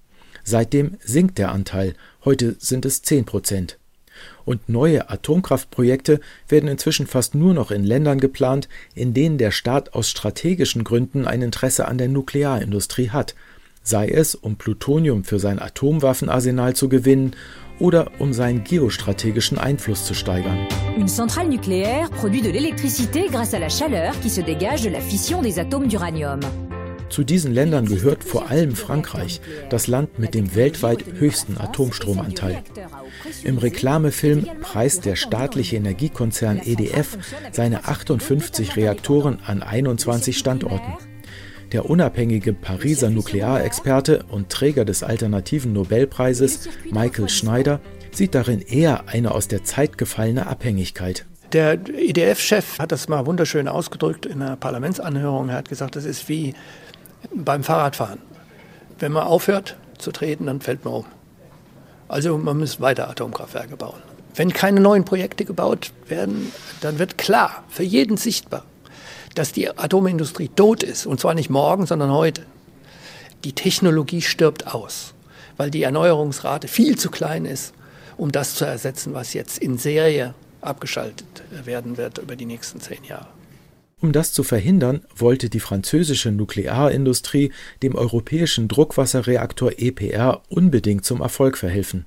Seitdem 0.44 0.96
sinkt 1.04 1.38
der 1.38 1.52
Anteil, 1.52 1.94
heute 2.24 2.56
sind 2.58 2.84
es 2.84 3.02
10 3.02 3.24
Prozent 3.24 3.78
und 4.44 4.68
neue 4.68 5.10
Atomkraftprojekte 5.10 6.20
werden 6.48 6.68
inzwischen 6.68 7.06
fast 7.06 7.34
nur 7.34 7.54
noch 7.54 7.70
in 7.70 7.84
Ländern 7.84 8.20
geplant, 8.20 8.68
in 8.94 9.14
denen 9.14 9.38
der 9.38 9.50
Staat 9.50 9.94
aus 9.94 10.08
strategischen 10.08 10.84
Gründen 10.84 11.26
ein 11.26 11.42
Interesse 11.42 11.88
an 11.88 11.98
der 11.98 12.08
Nuklearindustrie 12.08 13.10
hat, 13.10 13.34
sei 13.82 14.08
es 14.08 14.34
um 14.34 14.56
Plutonium 14.56 15.24
für 15.24 15.38
sein 15.38 15.58
Atomwaffenarsenal 15.60 16.74
zu 16.74 16.88
gewinnen 16.88 17.34
oder 17.78 18.10
um 18.18 18.32
seinen 18.32 18.64
geostrategischen 18.64 19.58
Einfluss 19.58 20.04
zu 20.04 20.14
steigern. 20.14 20.68
Une 20.96 21.08
centrale 21.08 21.48
nucléaire 21.48 22.10
produit 22.10 22.42
de 22.42 22.50
l'électricité 22.50 23.28
grâce 23.30 23.54
à 23.54 23.58
la 23.58 23.68
chaleur 23.68 24.12
qui 24.20 24.30
se 24.30 24.40
dégage 24.40 24.82
de 24.82 24.90
la 24.90 25.00
fission 25.00 25.42
des 25.42 25.58
atomes 25.58 25.88
d'uranium. 25.88 26.40
Zu 27.08 27.24
diesen 27.24 27.52
Ländern 27.52 27.84
gehört 27.84 28.24
vor 28.24 28.48
allem 28.48 28.74
Frankreich, 28.74 29.42
das 29.68 29.86
Land 29.86 30.18
mit 30.18 30.32
dem 30.32 30.54
weltweit 30.54 31.04
höchsten 31.18 31.58
Atomstromanteil. 31.58 32.62
Im 33.44 33.58
Reklamefilm 33.58 34.46
preist 34.60 35.04
der 35.04 35.16
staatliche 35.16 35.76
Energiekonzern 35.76 36.60
EDF 36.64 37.18
seine 37.52 37.84
58 37.86 38.76
Reaktoren 38.76 39.38
an 39.46 39.62
21 39.62 40.36
Standorten. 40.36 40.94
Der 41.72 41.88
unabhängige 41.88 42.52
Pariser 42.52 43.08
Nuklearexperte 43.08 44.24
und 44.28 44.50
Träger 44.50 44.84
des 44.84 45.02
alternativen 45.02 45.72
Nobelpreises 45.72 46.68
Michael 46.90 47.30
Schneider 47.30 47.80
sieht 48.12 48.34
darin 48.34 48.60
eher 48.60 49.08
eine 49.08 49.32
aus 49.32 49.48
der 49.48 49.64
Zeit 49.64 49.96
gefallene 49.96 50.46
Abhängigkeit. 50.46 51.24
Der 51.52 51.78
EDF-Chef 51.88 52.78
hat 52.78 52.92
das 52.92 53.08
mal 53.08 53.26
wunderschön 53.26 53.68
ausgedrückt 53.68 54.26
in 54.26 54.42
einer 54.42 54.56
Parlamentsanhörung. 54.56 55.48
Er 55.48 55.56
hat 55.56 55.68
gesagt, 55.68 55.96
das 55.96 56.04
ist 56.04 56.28
wie 56.28 56.54
beim 57.34 57.62
Fahrradfahren. 57.62 58.18
Wenn 58.98 59.12
man 59.12 59.24
aufhört 59.24 59.76
zu 59.98 60.12
treten, 60.12 60.46
dann 60.46 60.60
fällt 60.60 60.84
man 60.84 60.94
um. 60.94 61.04
Also 62.12 62.36
man 62.36 62.58
muss 62.58 62.78
weiter 62.78 63.08
Atomkraftwerke 63.08 63.74
bauen. 63.78 64.02
Wenn 64.34 64.52
keine 64.52 64.80
neuen 64.80 65.06
Projekte 65.06 65.46
gebaut 65.46 65.92
werden, 66.08 66.52
dann 66.82 66.98
wird 66.98 67.16
klar, 67.16 67.64
für 67.70 67.84
jeden 67.84 68.18
sichtbar, 68.18 68.64
dass 69.34 69.52
die 69.52 69.70
Atomindustrie 69.70 70.48
tot 70.48 70.82
ist. 70.82 71.06
Und 71.06 71.20
zwar 71.20 71.32
nicht 71.32 71.48
morgen, 71.48 71.86
sondern 71.86 72.12
heute. 72.12 72.42
Die 73.44 73.54
Technologie 73.54 74.20
stirbt 74.20 74.74
aus, 74.74 75.14
weil 75.56 75.70
die 75.70 75.84
Erneuerungsrate 75.84 76.68
viel 76.68 76.98
zu 76.98 77.10
klein 77.10 77.46
ist, 77.46 77.72
um 78.18 78.30
das 78.30 78.56
zu 78.56 78.66
ersetzen, 78.66 79.14
was 79.14 79.32
jetzt 79.32 79.56
in 79.56 79.78
Serie 79.78 80.34
abgeschaltet 80.60 81.42
werden 81.64 81.96
wird 81.96 82.18
über 82.18 82.36
die 82.36 82.46
nächsten 82.46 82.78
zehn 82.78 83.02
Jahre. 83.04 83.28
Um 84.02 84.10
das 84.10 84.32
zu 84.32 84.42
verhindern, 84.42 85.02
wollte 85.14 85.48
die 85.48 85.60
französische 85.60 86.32
Nuklearindustrie 86.32 87.52
dem 87.84 87.94
europäischen 87.94 88.66
Druckwasserreaktor 88.66 89.74
EPR 89.78 90.42
unbedingt 90.48 91.04
zum 91.04 91.20
Erfolg 91.20 91.56
verhelfen. 91.56 92.04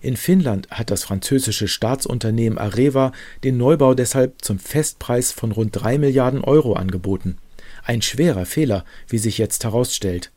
In 0.00 0.16
Finnland 0.16 0.70
hat 0.70 0.92
das 0.92 1.02
französische 1.02 1.66
Staatsunternehmen 1.66 2.58
Areva 2.58 3.10
den 3.42 3.56
Neubau 3.56 3.94
deshalb 3.94 4.44
zum 4.44 4.60
Festpreis 4.60 5.32
von 5.32 5.50
rund 5.50 5.70
drei 5.72 5.98
Milliarden 5.98 6.44
Euro 6.44 6.74
angeboten. 6.74 7.38
Ein 7.82 8.02
schwerer 8.02 8.46
Fehler, 8.46 8.84
wie 9.08 9.18
sich 9.18 9.36
jetzt 9.36 9.64
herausstellt. 9.64 10.30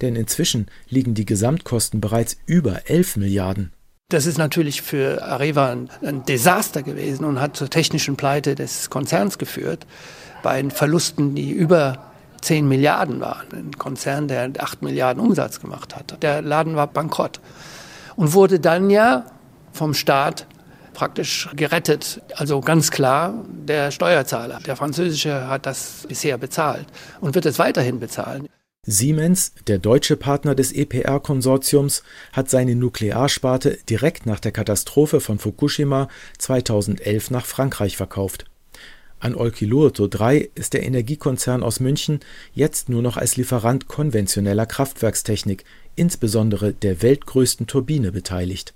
Denn 0.00 0.16
inzwischen 0.16 0.68
liegen 0.88 1.12
die 1.12 1.26
Gesamtkosten 1.26 2.00
bereits 2.00 2.38
über 2.46 2.88
elf 2.88 3.16
Milliarden. 3.16 3.72
Das 4.14 4.26
ist 4.26 4.38
natürlich 4.38 4.82
für 4.82 5.24
Areva 5.24 5.72
ein, 5.72 5.90
ein, 6.00 6.24
Desaster 6.24 6.84
gewesen 6.84 7.24
und 7.24 7.40
hat 7.40 7.56
zur 7.56 7.68
technischen 7.68 8.16
Pleite 8.16 8.54
des 8.54 8.88
Konzerns 8.88 9.38
geführt, 9.38 9.86
bei 10.42 10.62
Verlusten, 10.70 11.34
die 11.34 11.50
über 11.50 12.12
10 12.42 12.68
Milliarden 12.68 13.20
waren. 13.20 13.46
Ein 13.52 13.72
Konzern, 13.78 14.28
der 14.28 14.52
8 14.58 14.82
Milliarden 14.82 15.20
Umsatz 15.20 15.58
gemacht 15.58 15.96
hat. 15.96 16.22
Der 16.22 16.42
Laden 16.42 16.76
war 16.76 16.86
bankrott 16.86 17.40
und 18.14 18.34
wurde 18.34 18.60
dann 18.60 18.88
ja 18.88 19.24
vom 19.72 19.94
Staat 19.94 20.46
praktisch 20.92 21.48
gerettet. 21.56 22.22
Also 22.36 22.60
ganz 22.60 22.90
klar 22.90 23.34
der 23.48 23.90
Steuerzahler. 23.90 24.60
Der 24.66 24.76
französische 24.76 25.48
hat 25.48 25.66
das 25.66 26.04
bisher 26.06 26.38
bezahlt 26.38 26.86
und 27.20 27.34
wird 27.34 27.46
es 27.46 27.58
weiterhin 27.58 27.98
bezahlen. 27.98 28.48
Siemens, 28.86 29.52
der 29.66 29.78
deutsche 29.78 30.16
Partner 30.16 30.54
des 30.54 30.70
EPR-Konsortiums, 30.72 32.02
hat 32.32 32.50
seine 32.50 32.74
Nuklearsparte 32.74 33.78
direkt 33.88 34.26
nach 34.26 34.40
der 34.40 34.52
Katastrophe 34.52 35.20
von 35.20 35.38
Fukushima 35.38 36.08
2011 36.36 37.30
nach 37.30 37.46
Frankreich 37.46 37.96
verkauft. 37.96 38.44
An 39.20 39.34
Olkiluoto 39.34 40.06
3 40.06 40.50
ist 40.54 40.74
der 40.74 40.82
Energiekonzern 40.82 41.62
aus 41.62 41.80
München 41.80 42.20
jetzt 42.52 42.90
nur 42.90 43.00
noch 43.00 43.16
als 43.16 43.38
Lieferant 43.38 43.88
konventioneller 43.88 44.66
Kraftwerkstechnik, 44.66 45.64
insbesondere 45.96 46.74
der 46.74 47.00
weltgrößten 47.00 47.66
Turbine, 47.66 48.12
beteiligt. 48.12 48.74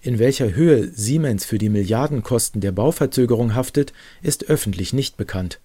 In 0.00 0.18
welcher 0.18 0.54
Höhe 0.54 0.88
Siemens 0.94 1.44
für 1.44 1.58
die 1.58 1.68
Milliardenkosten 1.68 2.62
der 2.62 2.72
Bauverzögerung 2.72 3.54
haftet, 3.54 3.92
ist 4.22 4.48
öffentlich 4.48 4.94
nicht 4.94 5.18
bekannt 5.18 5.60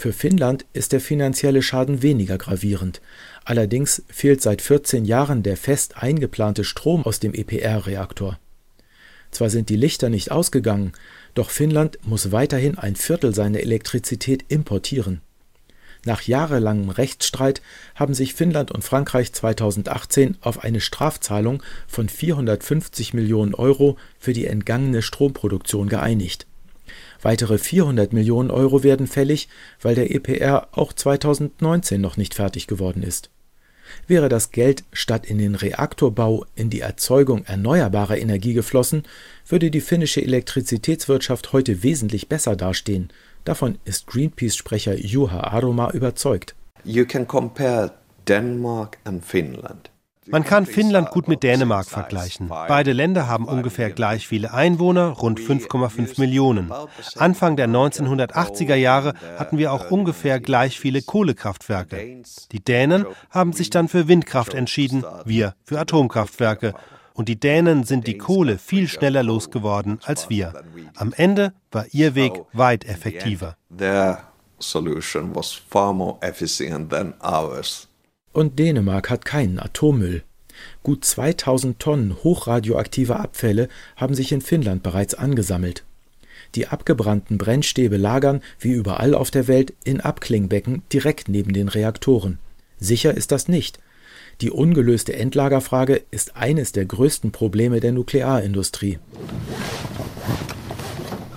für 0.00 0.14
Finnland 0.14 0.64
ist 0.72 0.92
der 0.92 1.00
finanzielle 1.00 1.60
Schaden 1.60 2.00
weniger 2.00 2.38
gravierend. 2.38 3.02
Allerdings 3.44 4.02
fehlt 4.08 4.40
seit 4.40 4.62
14 4.62 5.04
Jahren 5.04 5.42
der 5.42 5.58
fest 5.58 5.98
eingeplante 5.98 6.64
Strom 6.64 7.04
aus 7.04 7.20
dem 7.20 7.34
EPR-Reaktor. 7.34 8.38
Zwar 9.30 9.50
sind 9.50 9.68
die 9.68 9.76
Lichter 9.76 10.08
nicht 10.08 10.30
ausgegangen, 10.30 10.92
doch 11.34 11.50
Finnland 11.50 11.98
muss 12.02 12.32
weiterhin 12.32 12.78
ein 12.78 12.96
Viertel 12.96 13.34
seiner 13.34 13.60
Elektrizität 13.60 14.46
importieren. 14.48 15.20
Nach 16.06 16.22
jahrelangem 16.22 16.88
Rechtsstreit 16.88 17.60
haben 17.94 18.14
sich 18.14 18.32
Finnland 18.32 18.70
und 18.70 18.82
Frankreich 18.82 19.34
2018 19.34 20.38
auf 20.40 20.64
eine 20.64 20.80
Strafzahlung 20.80 21.62
von 21.86 22.08
450 22.08 23.12
Millionen 23.12 23.54
Euro 23.54 23.98
für 24.18 24.32
die 24.32 24.46
entgangene 24.46 25.02
Stromproduktion 25.02 25.90
geeinigt. 25.90 26.46
Weitere 27.22 27.58
400 27.58 28.12
Millionen 28.12 28.50
Euro 28.50 28.82
werden 28.82 29.06
fällig, 29.06 29.48
weil 29.80 29.94
der 29.94 30.14
EPR 30.14 30.68
auch 30.72 30.92
2019 30.92 32.00
noch 32.00 32.16
nicht 32.16 32.34
fertig 32.34 32.66
geworden 32.66 33.02
ist. 33.02 33.30
Wäre 34.06 34.28
das 34.28 34.52
Geld 34.52 34.84
statt 34.92 35.26
in 35.26 35.38
den 35.38 35.54
Reaktorbau 35.54 36.46
in 36.54 36.70
die 36.70 36.80
Erzeugung 36.80 37.44
erneuerbarer 37.44 38.18
Energie 38.18 38.54
geflossen, 38.54 39.02
würde 39.46 39.70
die 39.70 39.80
finnische 39.80 40.22
Elektrizitätswirtschaft 40.22 41.52
heute 41.52 41.82
wesentlich 41.82 42.28
besser 42.28 42.56
dastehen. 42.56 43.08
Davon 43.44 43.78
ist 43.84 44.06
Greenpeace-Sprecher 44.06 44.96
Juha 44.96 45.40
Aroma 45.40 45.90
überzeugt. 45.90 46.54
You 46.84 47.04
can 47.04 47.26
compare 47.26 47.92
Denmark 48.28 48.98
and 49.04 49.24
Finland. 49.24 49.90
Man 50.30 50.44
kann 50.44 50.66
Finnland 50.66 51.10
gut 51.10 51.28
mit 51.28 51.42
Dänemark 51.42 51.86
vergleichen. 51.86 52.48
Beide 52.48 52.92
Länder 52.92 53.26
haben 53.26 53.46
ungefähr 53.46 53.90
gleich 53.90 54.26
viele 54.26 54.52
Einwohner, 54.52 55.08
rund 55.08 55.40
5,5 55.40 56.20
Millionen. 56.20 56.72
Anfang 57.16 57.56
der 57.56 57.68
1980er 57.68 58.74
Jahre 58.74 59.14
hatten 59.38 59.58
wir 59.58 59.72
auch 59.72 59.90
ungefähr 59.90 60.40
gleich 60.40 60.78
viele 60.78 61.02
Kohlekraftwerke. 61.02 62.22
Die 62.52 62.64
Dänen 62.64 63.06
haben 63.30 63.52
sich 63.52 63.70
dann 63.70 63.88
für 63.88 64.08
Windkraft 64.08 64.54
entschieden, 64.54 65.04
wir 65.24 65.54
für 65.64 65.78
Atomkraftwerke. 65.78 66.74
Und 67.14 67.28
die 67.28 67.38
Dänen 67.38 67.84
sind 67.84 68.06
die 68.06 68.18
Kohle 68.18 68.58
viel 68.58 68.88
schneller 68.88 69.22
losgeworden 69.22 69.98
als 70.04 70.30
wir. 70.30 70.54
Am 70.96 71.12
Ende 71.14 71.52
war 71.70 71.86
ihr 71.92 72.14
Weg 72.14 72.32
weit 72.52 72.84
effektiver. 72.84 73.56
solution 74.62 75.34
was 75.34 75.52
far 75.52 75.92
more 75.92 76.18
efficient 76.22 76.90
than 76.90 77.14
ours. 77.20 77.89
Und 78.32 78.58
Dänemark 78.58 79.10
hat 79.10 79.24
keinen 79.24 79.58
Atommüll. 79.58 80.22
Gut 80.82 81.04
2000 81.04 81.78
Tonnen 81.78 82.16
hochradioaktiver 82.22 83.18
Abfälle 83.18 83.68
haben 83.96 84.14
sich 84.14 84.30
in 84.32 84.40
Finnland 84.40 84.82
bereits 84.82 85.14
angesammelt. 85.14 85.84
Die 86.54 86.68
abgebrannten 86.68 87.38
Brennstäbe 87.38 87.96
lagern, 87.96 88.40
wie 88.58 88.72
überall 88.72 89.14
auf 89.14 89.30
der 89.30 89.48
Welt, 89.48 89.72
in 89.84 90.00
Abklingbecken 90.00 90.82
direkt 90.92 91.28
neben 91.28 91.52
den 91.52 91.68
Reaktoren. 91.68 92.38
Sicher 92.78 93.14
ist 93.14 93.32
das 93.32 93.48
nicht. 93.48 93.78
Die 94.40 94.50
ungelöste 94.50 95.14
Endlagerfrage 95.14 96.02
ist 96.10 96.36
eines 96.36 96.72
der 96.72 96.86
größten 96.86 97.30
Probleme 97.30 97.80
der 97.80 97.92
Nuklearindustrie. 97.92 98.98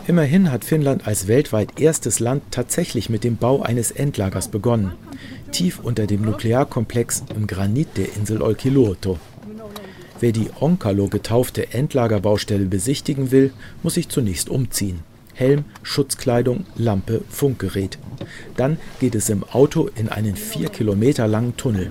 Immerhin 0.08 0.51
hat 0.51 0.65
Finnland 0.65 1.08
als 1.08 1.27
weltweit 1.27 1.79
erstes 1.79 2.19
Land 2.19 2.43
tatsächlich 2.51 3.10
mit 3.10 3.23
dem 3.23 3.38
Bau 3.38 3.62
eines 3.62 3.91
Endlagers 3.91 4.47
begonnen 4.47 4.93
tief 5.51 5.79
unter 5.79 6.07
dem 6.07 6.21
Nuklearkomplex 6.21 7.23
im 7.36 7.47
Granit 7.47 7.89
der 7.97 8.15
Insel 8.15 8.41
Olkiluoto. 8.41 9.19
Wer 10.19 10.31
die 10.31 10.49
Onkalo 10.59 11.07
getaufte 11.07 11.73
Endlagerbaustelle 11.73 12.65
besichtigen 12.65 13.31
will, 13.31 13.51
muss 13.81 13.95
sich 13.95 14.09
zunächst 14.09 14.49
umziehen. 14.49 14.99
Helm, 15.33 15.65
Schutzkleidung, 15.81 16.65
Lampe, 16.75 17.21
Funkgerät. 17.29 17.97
Dann 18.55 18.77
geht 18.99 19.15
es 19.15 19.29
im 19.29 19.43
Auto 19.43 19.89
in 19.95 20.09
einen 20.09 20.36
vier 20.36 20.69
Kilometer 20.69 21.27
langen 21.27 21.57
Tunnel. 21.57 21.89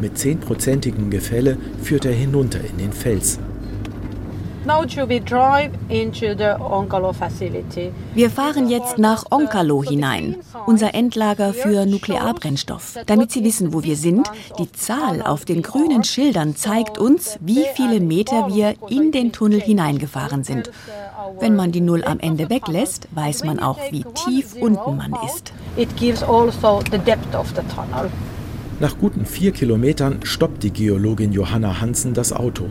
Mit 0.00 0.18
zehnprozentigem 0.18 1.10
Gefälle 1.10 1.58
führt 1.82 2.06
er 2.06 2.12
hinunter 2.12 2.60
in 2.60 2.78
den 2.78 2.92
Fels. 2.92 3.38
Wir 8.14 8.30
fahren 8.30 8.68
jetzt 8.70 8.98
nach 8.98 9.24
Onkalo 9.30 9.82
hinein, 9.82 10.36
unser 10.64 10.94
Endlager 10.94 11.52
für 11.52 11.86
Nuklearbrennstoff. 11.86 12.98
Damit 13.06 13.32
Sie 13.32 13.42
wissen, 13.42 13.74
wo 13.74 13.82
wir 13.82 13.96
sind, 13.96 14.30
die 14.60 14.70
Zahl 14.70 15.22
auf 15.22 15.44
den 15.44 15.62
grünen 15.62 16.04
Schildern 16.04 16.54
zeigt 16.54 16.98
uns, 16.98 17.36
wie 17.40 17.64
viele 17.74 17.98
Meter 17.98 18.46
wir 18.46 18.76
in 18.88 19.10
den 19.10 19.32
Tunnel 19.32 19.60
hineingefahren 19.60 20.44
sind. 20.44 20.70
Wenn 21.40 21.56
man 21.56 21.72
die 21.72 21.80
Null 21.80 22.04
am 22.04 22.20
Ende 22.20 22.48
weglässt, 22.48 23.08
weiß 23.10 23.42
man 23.42 23.58
auch, 23.58 23.78
wie 23.90 24.04
tief 24.04 24.54
unten 24.54 24.96
man 24.96 25.16
ist. 25.26 25.52
Also 27.92 28.29
nach 28.80 28.96
guten 28.98 29.26
vier 29.26 29.52
Kilometern 29.52 30.20
stoppt 30.24 30.62
die 30.62 30.72
Geologin 30.72 31.32
Johanna 31.32 31.80
Hansen 31.80 32.14
das 32.14 32.32
Auto. 32.32 32.64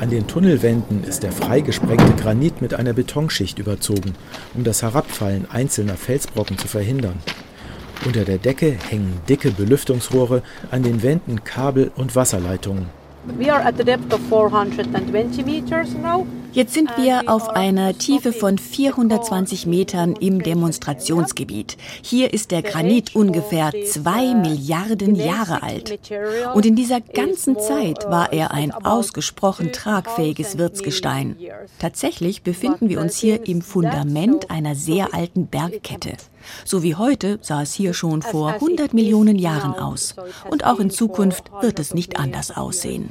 An 0.00 0.08
den 0.08 0.26
Tunnelwänden 0.28 1.02
ist 1.04 1.24
der 1.24 1.32
freigesprengte 1.32 2.12
Granit 2.22 2.62
mit 2.62 2.74
einer 2.74 2.92
Betonschicht 2.92 3.58
überzogen, 3.58 4.14
um 4.54 4.62
das 4.62 4.82
Herabfallen 4.82 5.46
einzelner 5.50 5.96
Felsbrocken 5.96 6.58
zu 6.58 6.68
verhindern. 6.68 7.16
Unter 8.06 8.24
der 8.24 8.38
Decke 8.38 8.76
hängen 8.88 9.20
dicke 9.28 9.50
Belüftungsrohre, 9.50 10.42
an 10.70 10.82
den 10.82 11.02
Wänden 11.02 11.44
Kabel 11.44 11.90
und 11.96 12.14
Wasserleitungen. 12.14 12.86
We 13.38 13.52
are 13.52 13.64
at 13.64 13.76
the 13.76 13.84
depth 13.84 14.12
of 14.12 14.20
420 14.28 15.44
meters 15.44 15.94
now. 15.94 16.26
Jetzt 16.52 16.74
sind 16.74 16.90
wir 16.98 17.22
auf 17.28 17.48
einer 17.48 17.96
Tiefe 17.96 18.30
von 18.32 18.58
420 18.58 19.66
Metern 19.66 20.14
im 20.16 20.42
Demonstrationsgebiet. 20.42 21.78
Hier 22.02 22.34
ist 22.34 22.50
der 22.50 22.60
Granit 22.60 23.16
ungefähr 23.16 23.72
zwei 23.86 24.34
Milliarden 24.34 25.14
Jahre 25.14 25.62
alt. 25.62 25.98
Und 26.54 26.66
in 26.66 26.76
dieser 26.76 27.00
ganzen 27.00 27.58
Zeit 27.58 28.04
war 28.10 28.34
er 28.34 28.50
ein 28.50 28.70
ausgesprochen 28.70 29.72
tragfähiges 29.72 30.58
Wirtsgestein. 30.58 31.36
Tatsächlich 31.78 32.42
befinden 32.42 32.90
wir 32.90 33.00
uns 33.00 33.16
hier 33.16 33.48
im 33.48 33.62
Fundament 33.62 34.50
einer 34.50 34.74
sehr 34.74 35.14
alten 35.14 35.46
Bergkette. 35.46 36.12
So 36.66 36.82
wie 36.82 36.96
heute 36.96 37.38
sah 37.40 37.62
es 37.62 37.72
hier 37.72 37.94
schon 37.94 38.20
vor 38.20 38.52
100 38.52 38.92
Millionen 38.92 39.38
Jahren 39.38 39.74
aus. 39.74 40.16
Und 40.50 40.66
auch 40.66 40.80
in 40.80 40.90
Zukunft 40.90 41.44
wird 41.62 41.78
es 41.78 41.94
nicht 41.94 42.18
anders 42.18 42.54
aussehen. 42.54 43.08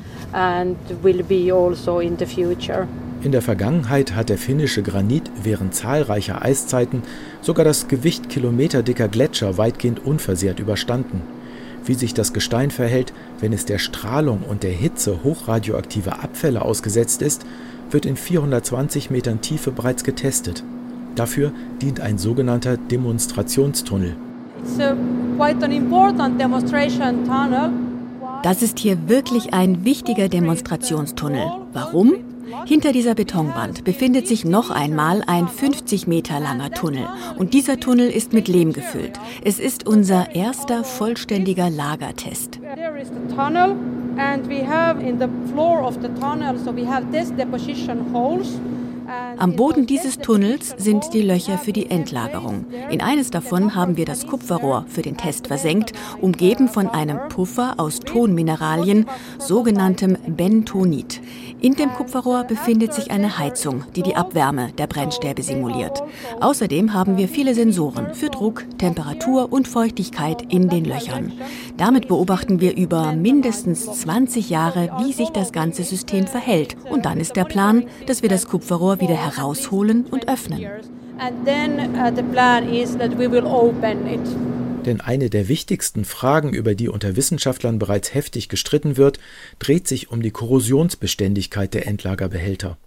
In 3.23 3.31
der 3.31 3.43
Vergangenheit 3.43 4.15
hat 4.15 4.29
der 4.29 4.39
finnische 4.39 4.81
Granit 4.81 5.29
während 5.43 5.75
zahlreicher 5.75 6.41
Eiszeiten 6.41 7.03
sogar 7.41 7.63
das 7.63 7.87
Gewicht 7.87 8.29
kilometerdicker 8.29 9.07
Gletscher 9.07 9.59
weitgehend 9.59 10.03
unversehrt 10.03 10.59
überstanden. 10.59 11.21
Wie 11.85 11.93
sich 11.93 12.15
das 12.15 12.33
Gestein 12.33 12.71
verhält, 12.71 13.13
wenn 13.39 13.53
es 13.53 13.65
der 13.65 13.77
Strahlung 13.77 14.41
und 14.47 14.63
der 14.63 14.71
Hitze 14.71 15.23
hochradioaktiver 15.23 16.23
Abfälle 16.23 16.63
ausgesetzt 16.63 17.21
ist, 17.21 17.45
wird 17.91 18.07
in 18.07 18.15
420 18.15 19.11
Metern 19.11 19.41
Tiefe 19.41 19.71
bereits 19.71 20.03
getestet. 20.03 20.63
Dafür 21.15 21.51
dient 21.81 21.99
ein 21.99 22.17
sogenannter 22.17 22.77
Demonstrationstunnel. 22.77 24.15
Das 28.43 28.61
ist 28.63 28.79
hier 28.79 29.09
wirklich 29.09 29.53
ein 29.53 29.85
wichtiger 29.85 30.29
Demonstrationstunnel. 30.29 31.45
Warum? 31.73 32.13
Hinter 32.65 32.91
dieser 32.91 33.15
Betonwand 33.15 33.83
befindet 33.83 34.27
sich 34.27 34.45
noch 34.45 34.69
einmal 34.69 35.23
ein 35.27 35.47
50 35.47 36.07
Meter 36.07 36.39
langer 36.39 36.71
Tunnel. 36.71 37.07
Und 37.37 37.53
dieser 37.53 37.79
Tunnel 37.79 38.09
ist 38.09 38.33
mit 38.33 38.47
Lehm 38.47 38.73
gefüllt. 38.73 39.19
Es 39.43 39.59
ist 39.59 39.87
unser 39.87 40.35
erster 40.35 40.83
vollständiger 40.83 41.69
Lagertest. 41.69 42.59
Am 49.37 49.55
Boden 49.55 49.87
dieses 49.87 50.19
Tunnels 50.19 50.75
sind 50.77 51.13
die 51.13 51.21
Löcher 51.21 51.57
für 51.57 51.73
die 51.73 51.89
Endlagerung. 51.89 52.65
In 52.89 53.01
eines 53.01 53.29
davon 53.29 53.75
haben 53.75 53.97
wir 53.97 54.05
das 54.05 54.27
Kupferrohr 54.27 54.85
für 54.87 55.01
den 55.01 55.17
Test 55.17 55.47
versenkt, 55.47 55.93
umgeben 56.21 56.69
von 56.69 56.87
einem 56.87 57.19
Puffer 57.29 57.75
aus 57.77 57.99
Tonmineralien, 57.99 59.07
sogenanntem 59.39 60.17
Bentonit. 60.27 61.21
In 61.61 61.75
dem 61.75 61.93
Kupferrohr 61.93 62.43
befindet 62.43 62.91
sich 62.91 63.11
eine 63.11 63.37
Heizung, 63.37 63.83
die 63.95 64.01
die 64.01 64.15
Abwärme 64.15 64.71
der 64.79 64.87
Brennstäbe 64.87 65.43
simuliert. 65.43 66.01
Außerdem 66.39 66.91
haben 66.95 67.17
wir 67.17 67.27
viele 67.27 67.53
Sensoren 67.53 68.15
für 68.15 68.29
Druck, 68.29 68.65
Temperatur 68.79 69.53
und 69.53 69.67
Feuchtigkeit 69.67 70.41
in 70.51 70.69
den 70.69 70.85
Löchern. 70.85 71.31
Damit 71.77 72.07
beobachten 72.07 72.61
wir 72.61 72.75
über 72.75 73.13
mindestens 73.13 73.85
20 74.01 74.49
Jahre, 74.49 74.89
wie 75.03 75.13
sich 75.13 75.29
das 75.29 75.51
ganze 75.51 75.83
System 75.83 76.25
verhält. 76.25 76.75
Und 76.89 77.05
dann 77.05 77.19
ist 77.19 77.35
der 77.35 77.45
Plan, 77.45 77.83
dass 78.07 78.23
wir 78.23 78.29
das 78.29 78.47
Kupferrohr 78.47 78.99
wieder 78.99 79.13
herausholen 79.13 80.07
und 80.09 80.27
öffnen. 80.27 80.65
Denn 84.85 84.99
eine 84.99 85.29
der 85.29 85.47
wichtigsten 85.47 86.05
Fragen, 86.05 86.53
über 86.53 86.73
die 86.73 86.89
unter 86.89 87.15
Wissenschaftlern 87.15 87.77
bereits 87.77 88.13
heftig 88.13 88.49
gestritten 88.49 88.97
wird, 88.97 89.19
dreht 89.59 89.87
sich 89.87 90.09
um 90.09 90.21
die 90.21 90.31
Korrosionsbeständigkeit 90.31 91.73
der 91.73 91.87
Endlagerbehälter. 91.87 92.77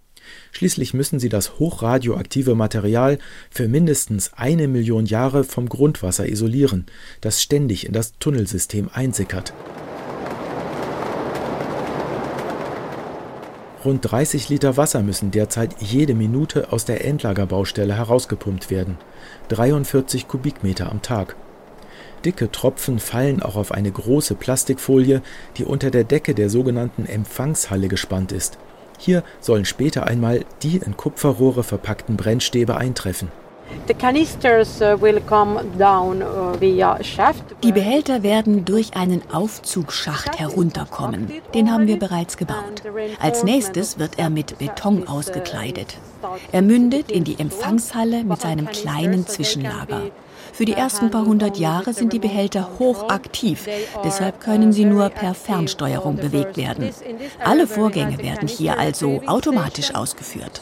Schließlich 0.51 0.93
müssen 0.93 1.19
sie 1.19 1.29
das 1.29 1.59
hochradioaktive 1.59 2.55
Material 2.55 3.19
für 3.49 3.67
mindestens 3.67 4.33
eine 4.33 4.67
Million 4.67 5.05
Jahre 5.05 5.43
vom 5.43 5.69
Grundwasser 5.69 6.27
isolieren, 6.27 6.85
das 7.21 7.41
ständig 7.41 7.85
in 7.85 7.93
das 7.93 8.13
Tunnelsystem 8.19 8.89
einsickert. 8.91 9.53
Rund 13.85 14.01
30 14.01 14.49
Liter 14.49 14.77
Wasser 14.77 15.03
müssen 15.03 15.29
derzeit 15.29 15.75
jede 15.79 16.15
Minute 16.15 16.73
aus 16.73 16.85
der 16.85 17.05
Endlagerbaustelle 17.05 17.95
herausgepumpt 17.95 18.71
werden, 18.71 18.97
43 19.49 20.27
Kubikmeter 20.27 20.91
am 20.91 21.03
Tag. 21.03 21.35
Dicke 22.25 22.51
Tropfen 22.51 22.99
fallen 22.99 23.41
auch 23.41 23.55
auf 23.55 23.71
eine 23.71 23.91
große 23.91 24.33
Plastikfolie, 24.35 25.21
die 25.57 25.63
unter 25.63 25.91
der 25.91 26.03
Decke 26.03 26.33
der 26.33 26.49
sogenannten 26.49 27.05
Empfangshalle 27.05 27.87
gespannt 27.87 28.31
ist. 28.31 28.57
Hier 28.97 29.23
sollen 29.39 29.65
später 29.65 30.07
einmal 30.07 30.43
die 30.63 30.77
in 30.77 30.97
Kupferrohre 30.97 31.63
verpackten 31.63 32.17
Brennstäbe 32.17 32.77
eintreffen. 32.77 33.29
Uh, 33.67 33.91
uh, 36.21 36.57
Die 37.63 37.71
Behälter 37.71 38.23
werden 38.23 38.65
durch 38.65 38.95
einen 38.95 39.21
Aufzugsschacht 39.31 40.39
herunterkommen. 40.39 41.31
Den 41.53 41.71
haben 41.71 41.87
wir 41.87 41.97
bereits 41.99 42.37
gebaut. 42.37 42.83
Als 43.19 43.43
nächstes 43.43 43.97
wird 43.99 44.17
er 44.17 44.29
mit 44.29 44.59
Beton 44.59 45.03
uh, 45.03 45.07
ausgekleidet. 45.07 45.97
Er 46.51 46.61
mündet 46.61 47.11
in 47.11 47.23
die 47.23 47.39
Empfangshalle 47.39 48.23
mit 48.23 48.41
seinem 48.41 48.67
kleinen 48.67 49.27
Zwischenlager. 49.27 50.11
Für 50.55 50.63
die 50.63 50.71
ersten 50.71 51.11
paar 51.11 51.25
hundert 51.25 51.57
Jahre 51.57 51.93
sind 51.93 52.13
die 52.13 52.19
Behälter 52.19 52.79
hochaktiv, 52.79 53.67
deshalb 54.05 54.39
können 54.39 54.71
sie 54.71 54.85
nur 54.85 55.09
per 55.09 55.33
Fernsteuerung 55.33 56.15
bewegt 56.15 56.55
werden. 56.55 56.91
Alle 57.43 57.67
Vorgänge 57.67 58.19
werden 58.19 58.47
hier 58.47 58.79
also 58.79 59.21
automatisch 59.25 59.93
ausgeführt. 59.93 60.61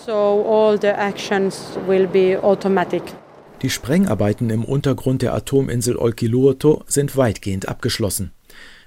Die 3.61 3.69
Sprengarbeiten 3.69 4.49
im 4.49 4.65
Untergrund 4.65 5.21
der 5.21 5.35
Atominsel 5.35 5.95
Olkiluoto 5.95 6.83
sind 6.87 7.15
weitgehend 7.15 7.67
abgeschlossen. 7.69 8.31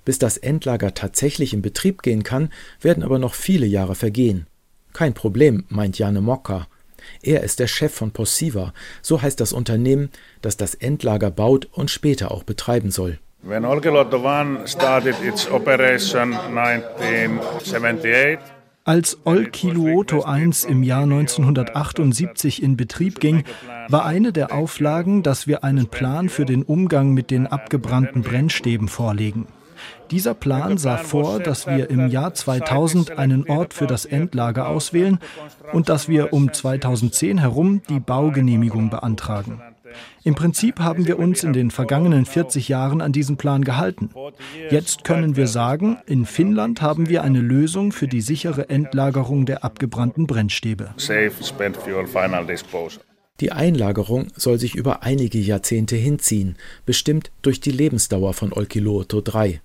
Bis 0.04 0.18
das 0.18 0.36
Endlager 0.36 0.92
tatsächlich 0.92 1.54
in 1.54 1.62
Betrieb 1.62 2.02
gehen 2.02 2.24
kann, 2.24 2.50
werden 2.80 3.04
aber 3.04 3.20
noch 3.20 3.34
viele 3.34 3.66
Jahre 3.66 3.94
vergehen. 3.94 4.48
Kein 4.92 5.14
Problem, 5.14 5.66
meint 5.68 5.98
Jane 5.98 6.20
Mokka. 6.20 6.66
Er 7.22 7.42
ist 7.42 7.60
der 7.60 7.66
Chef 7.66 7.94
von 7.94 8.10
Possiva, 8.10 8.72
so 9.02 9.22
heißt 9.22 9.40
das 9.40 9.52
Unternehmen, 9.52 10.10
das 10.42 10.56
das 10.56 10.74
Endlager 10.74 11.30
baut 11.30 11.68
und 11.72 11.90
später 11.90 12.30
auch 12.30 12.42
betreiben 12.42 12.90
soll. 12.90 13.18
When 13.42 13.64
Olkiluoto 13.64 14.26
1 14.26 14.72
started 14.72 15.14
its 15.22 15.48
operation 15.50 16.34
1978, 16.34 18.38
als 18.86 19.18
Olkiluoto 19.24 20.22
1 20.22 20.64
im 20.64 20.84
Jahr 20.84 21.02
1978 21.02 22.62
in 22.62 22.76
Betrieb 22.76 23.18
ging, 23.18 23.42
war 23.88 24.04
eine 24.04 24.32
der 24.32 24.52
Auflagen, 24.52 25.24
dass 25.24 25.48
wir 25.48 25.64
einen 25.64 25.88
Plan 25.88 26.28
für 26.28 26.44
den 26.44 26.62
Umgang 26.62 27.12
mit 27.12 27.32
den 27.32 27.48
abgebrannten 27.48 28.22
Brennstäben 28.22 28.86
vorlegen. 28.86 29.48
Dieser 30.10 30.34
Plan 30.34 30.78
sah 30.78 30.98
vor, 30.98 31.40
dass 31.40 31.66
wir 31.66 31.90
im 31.90 32.08
Jahr 32.08 32.34
2000 32.34 33.18
einen 33.18 33.48
Ort 33.48 33.74
für 33.74 33.86
das 33.86 34.04
Endlager 34.04 34.68
auswählen 34.68 35.18
und 35.72 35.88
dass 35.88 36.08
wir 36.08 36.32
um 36.32 36.52
2010 36.52 37.38
herum 37.38 37.82
die 37.88 38.00
Baugenehmigung 38.00 38.90
beantragen. 38.90 39.60
Im 40.24 40.34
Prinzip 40.34 40.80
haben 40.80 41.06
wir 41.06 41.18
uns 41.18 41.44
in 41.44 41.52
den 41.52 41.70
vergangenen 41.70 42.26
40 42.26 42.68
Jahren 42.68 43.00
an 43.00 43.12
diesen 43.12 43.36
Plan 43.36 43.64
gehalten. 43.64 44.10
Jetzt 44.70 45.04
können 45.04 45.36
wir 45.36 45.46
sagen, 45.46 45.98
in 46.06 46.26
Finnland 46.26 46.82
haben 46.82 47.08
wir 47.08 47.22
eine 47.22 47.40
Lösung 47.40 47.92
für 47.92 48.08
die 48.08 48.20
sichere 48.20 48.68
Endlagerung 48.68 49.46
der 49.46 49.64
abgebrannten 49.64 50.26
Brennstäbe. 50.26 50.90
Die 53.40 53.52
Einlagerung 53.52 54.28
soll 54.34 54.58
sich 54.58 54.74
über 54.74 55.02
einige 55.02 55.38
Jahrzehnte 55.38 55.96
hinziehen, 55.96 56.56
bestimmt 56.86 57.30
durch 57.42 57.60
die 57.60 57.70
Lebensdauer 57.70 58.32
von 58.32 58.52
Olkiluoto 58.52 59.20
3. 59.20 59.60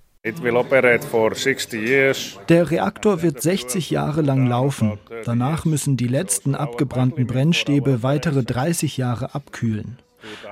Der 2.50 2.70
Reaktor 2.70 3.24
wird 3.24 3.42
60 3.42 3.90
Jahre 3.90 4.22
lang 4.22 4.46
laufen. 4.46 5.00
Danach 5.26 5.66
müssen 5.66 5.98
die 5.98 6.08
letzten 6.08 6.54
abgebrannten 6.54 7.26
Brennstäbe 7.26 8.04
weitere 8.04 8.44
30 8.44 8.98
Jahre 8.98 9.34
abkühlen. 9.34 9.98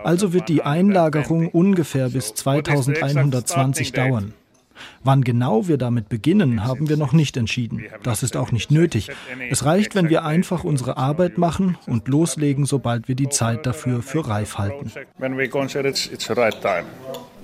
Also 0.04 0.34
wird 0.34 0.50
die 0.50 0.64
Einlagerung 0.64 1.50
ungefähr 1.50 2.10
bis 2.10 2.34
2120 2.34 3.92
dauern. 3.92 4.34
Wann 5.04 5.24
genau 5.24 5.68
wir 5.68 5.78
damit 5.78 6.10
beginnen, 6.10 6.66
haben 6.66 6.90
wir 6.90 6.98
noch 6.98 7.14
nicht 7.14 7.38
entschieden. 7.38 7.86
Das 8.02 8.24
ist 8.24 8.36
auch 8.38 8.52
nicht 8.52 8.72
nötig. 8.72 9.10
Es 9.52 9.66
reicht, 9.66 9.94
wenn 9.94 10.10
wir 10.10 10.26
einfach 10.26 10.64
unsere 10.64 10.98
Arbeit 10.98 11.38
machen 11.38 11.78
und 11.86 12.08
loslegen, 12.08 12.66
sobald 12.66 13.08
wir 13.08 13.16
die 13.16 13.30
Zeit 13.30 13.68
dafür 13.68 14.02
für 14.02 14.28
reif 14.28 14.58
halten. 14.58 14.92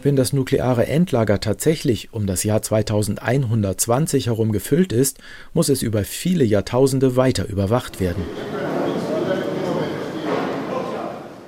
Wenn 0.06 0.16
das 0.16 0.34
nukleare 0.34 0.86
Endlager 0.86 1.40
tatsächlich 1.40 2.14
um 2.14 2.28
das 2.28 2.44
Jahr 2.44 2.62
2120 2.62 4.28
herum 4.28 4.52
gefüllt 4.52 4.94
ist, 4.94 5.18
muss 5.56 5.68
es 5.68 5.82
über 5.82 6.04
viele 6.04 6.44
Jahrtausende 6.44 7.16
weiter 7.16 7.50
überwacht 7.50 8.00
werden. 8.00 8.24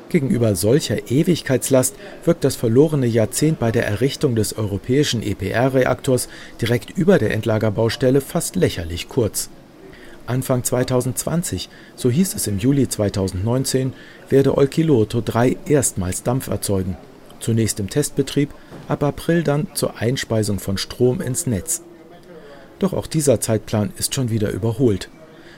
Gegenüber 0.10 0.56
solcher 0.56 1.12
Ewigkeitslast 1.12 1.94
wirkt 2.26 2.44
das 2.44 2.56
verlorene 2.56 3.06
Jahrzehnt 3.06 3.60
bei 3.60 3.72
der 3.72 3.86
Errichtung 3.86 4.34
des 4.34 4.58
europäischen 4.58 5.22
EPR-Reaktors 5.22 6.28
direkt 6.60 6.90
über 6.98 7.20
der 7.20 7.36
Endlagerbaustelle 7.36 8.22
fast 8.22 8.56
lächerlich 8.56 9.08
kurz. 9.08 9.52
Anfang 10.26 10.64
2020, 10.64 11.70
so 11.96 12.10
hieß 12.10 12.34
es 12.34 12.48
im 12.48 12.58
Juli 12.58 12.90
2019, 12.90 13.94
werde 14.30 14.58
Olkiluoto 14.58 15.22
3 15.22 15.58
erstmals 15.68 16.24
Dampf 16.24 16.48
erzeugen 16.48 16.98
zunächst 17.40 17.80
im 17.80 17.90
Testbetrieb, 17.90 18.54
ab 18.88 19.04
April 19.04 19.44
dann 19.44 19.68
zur 19.74 19.98
Einspeisung 19.98 20.60
von 20.60 20.78
Strom 20.78 21.22
ins 21.22 21.48
Netz. 21.48 21.82
Doch 22.80 22.94
auch 22.94 23.08
dieser 23.08 23.40
Zeitplan 23.40 23.92
ist 23.98 24.14
schon 24.14 24.30
wieder 24.30 24.52
überholt. 24.52 25.10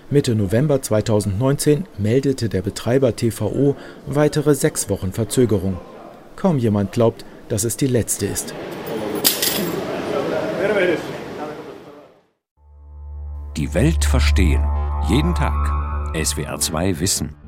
Mitte 0.10 0.34
November 0.36 0.82
2019 0.82 1.86
meldete 1.98 2.50
der 2.50 2.62
Betreiber 2.62 3.16
TVO 3.16 3.76
weitere 4.08 4.56
sechs 4.56 4.90
Wochen 4.90 5.12
Verzögerung. 5.12 5.78
Kaum 6.36 6.58
jemand 6.58 6.92
glaubt, 6.94 7.26
dass 7.50 7.64
es 7.64 7.78
die 7.78 7.88
letzte 7.88 8.26
ist. 8.26 8.54
Die 13.58 13.74
Welt 13.74 14.06
verstehen. 14.06 14.64
Jeden 15.10 15.36
Tag. 15.36 15.54
SWR2 16.16 17.00
Wissen. 17.00 17.39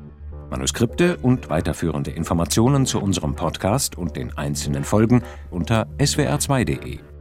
Manuskripte 0.52 1.16
und 1.16 1.50
weiterführende 1.50 2.12
Informationen 2.12 2.86
zu 2.86 3.00
unserem 3.00 3.34
Podcast 3.34 3.98
und 3.98 4.16
den 4.16 4.36
einzelnen 4.36 4.84
Folgen 4.84 5.22
unter 5.50 5.88
swr2.de. 5.98 7.11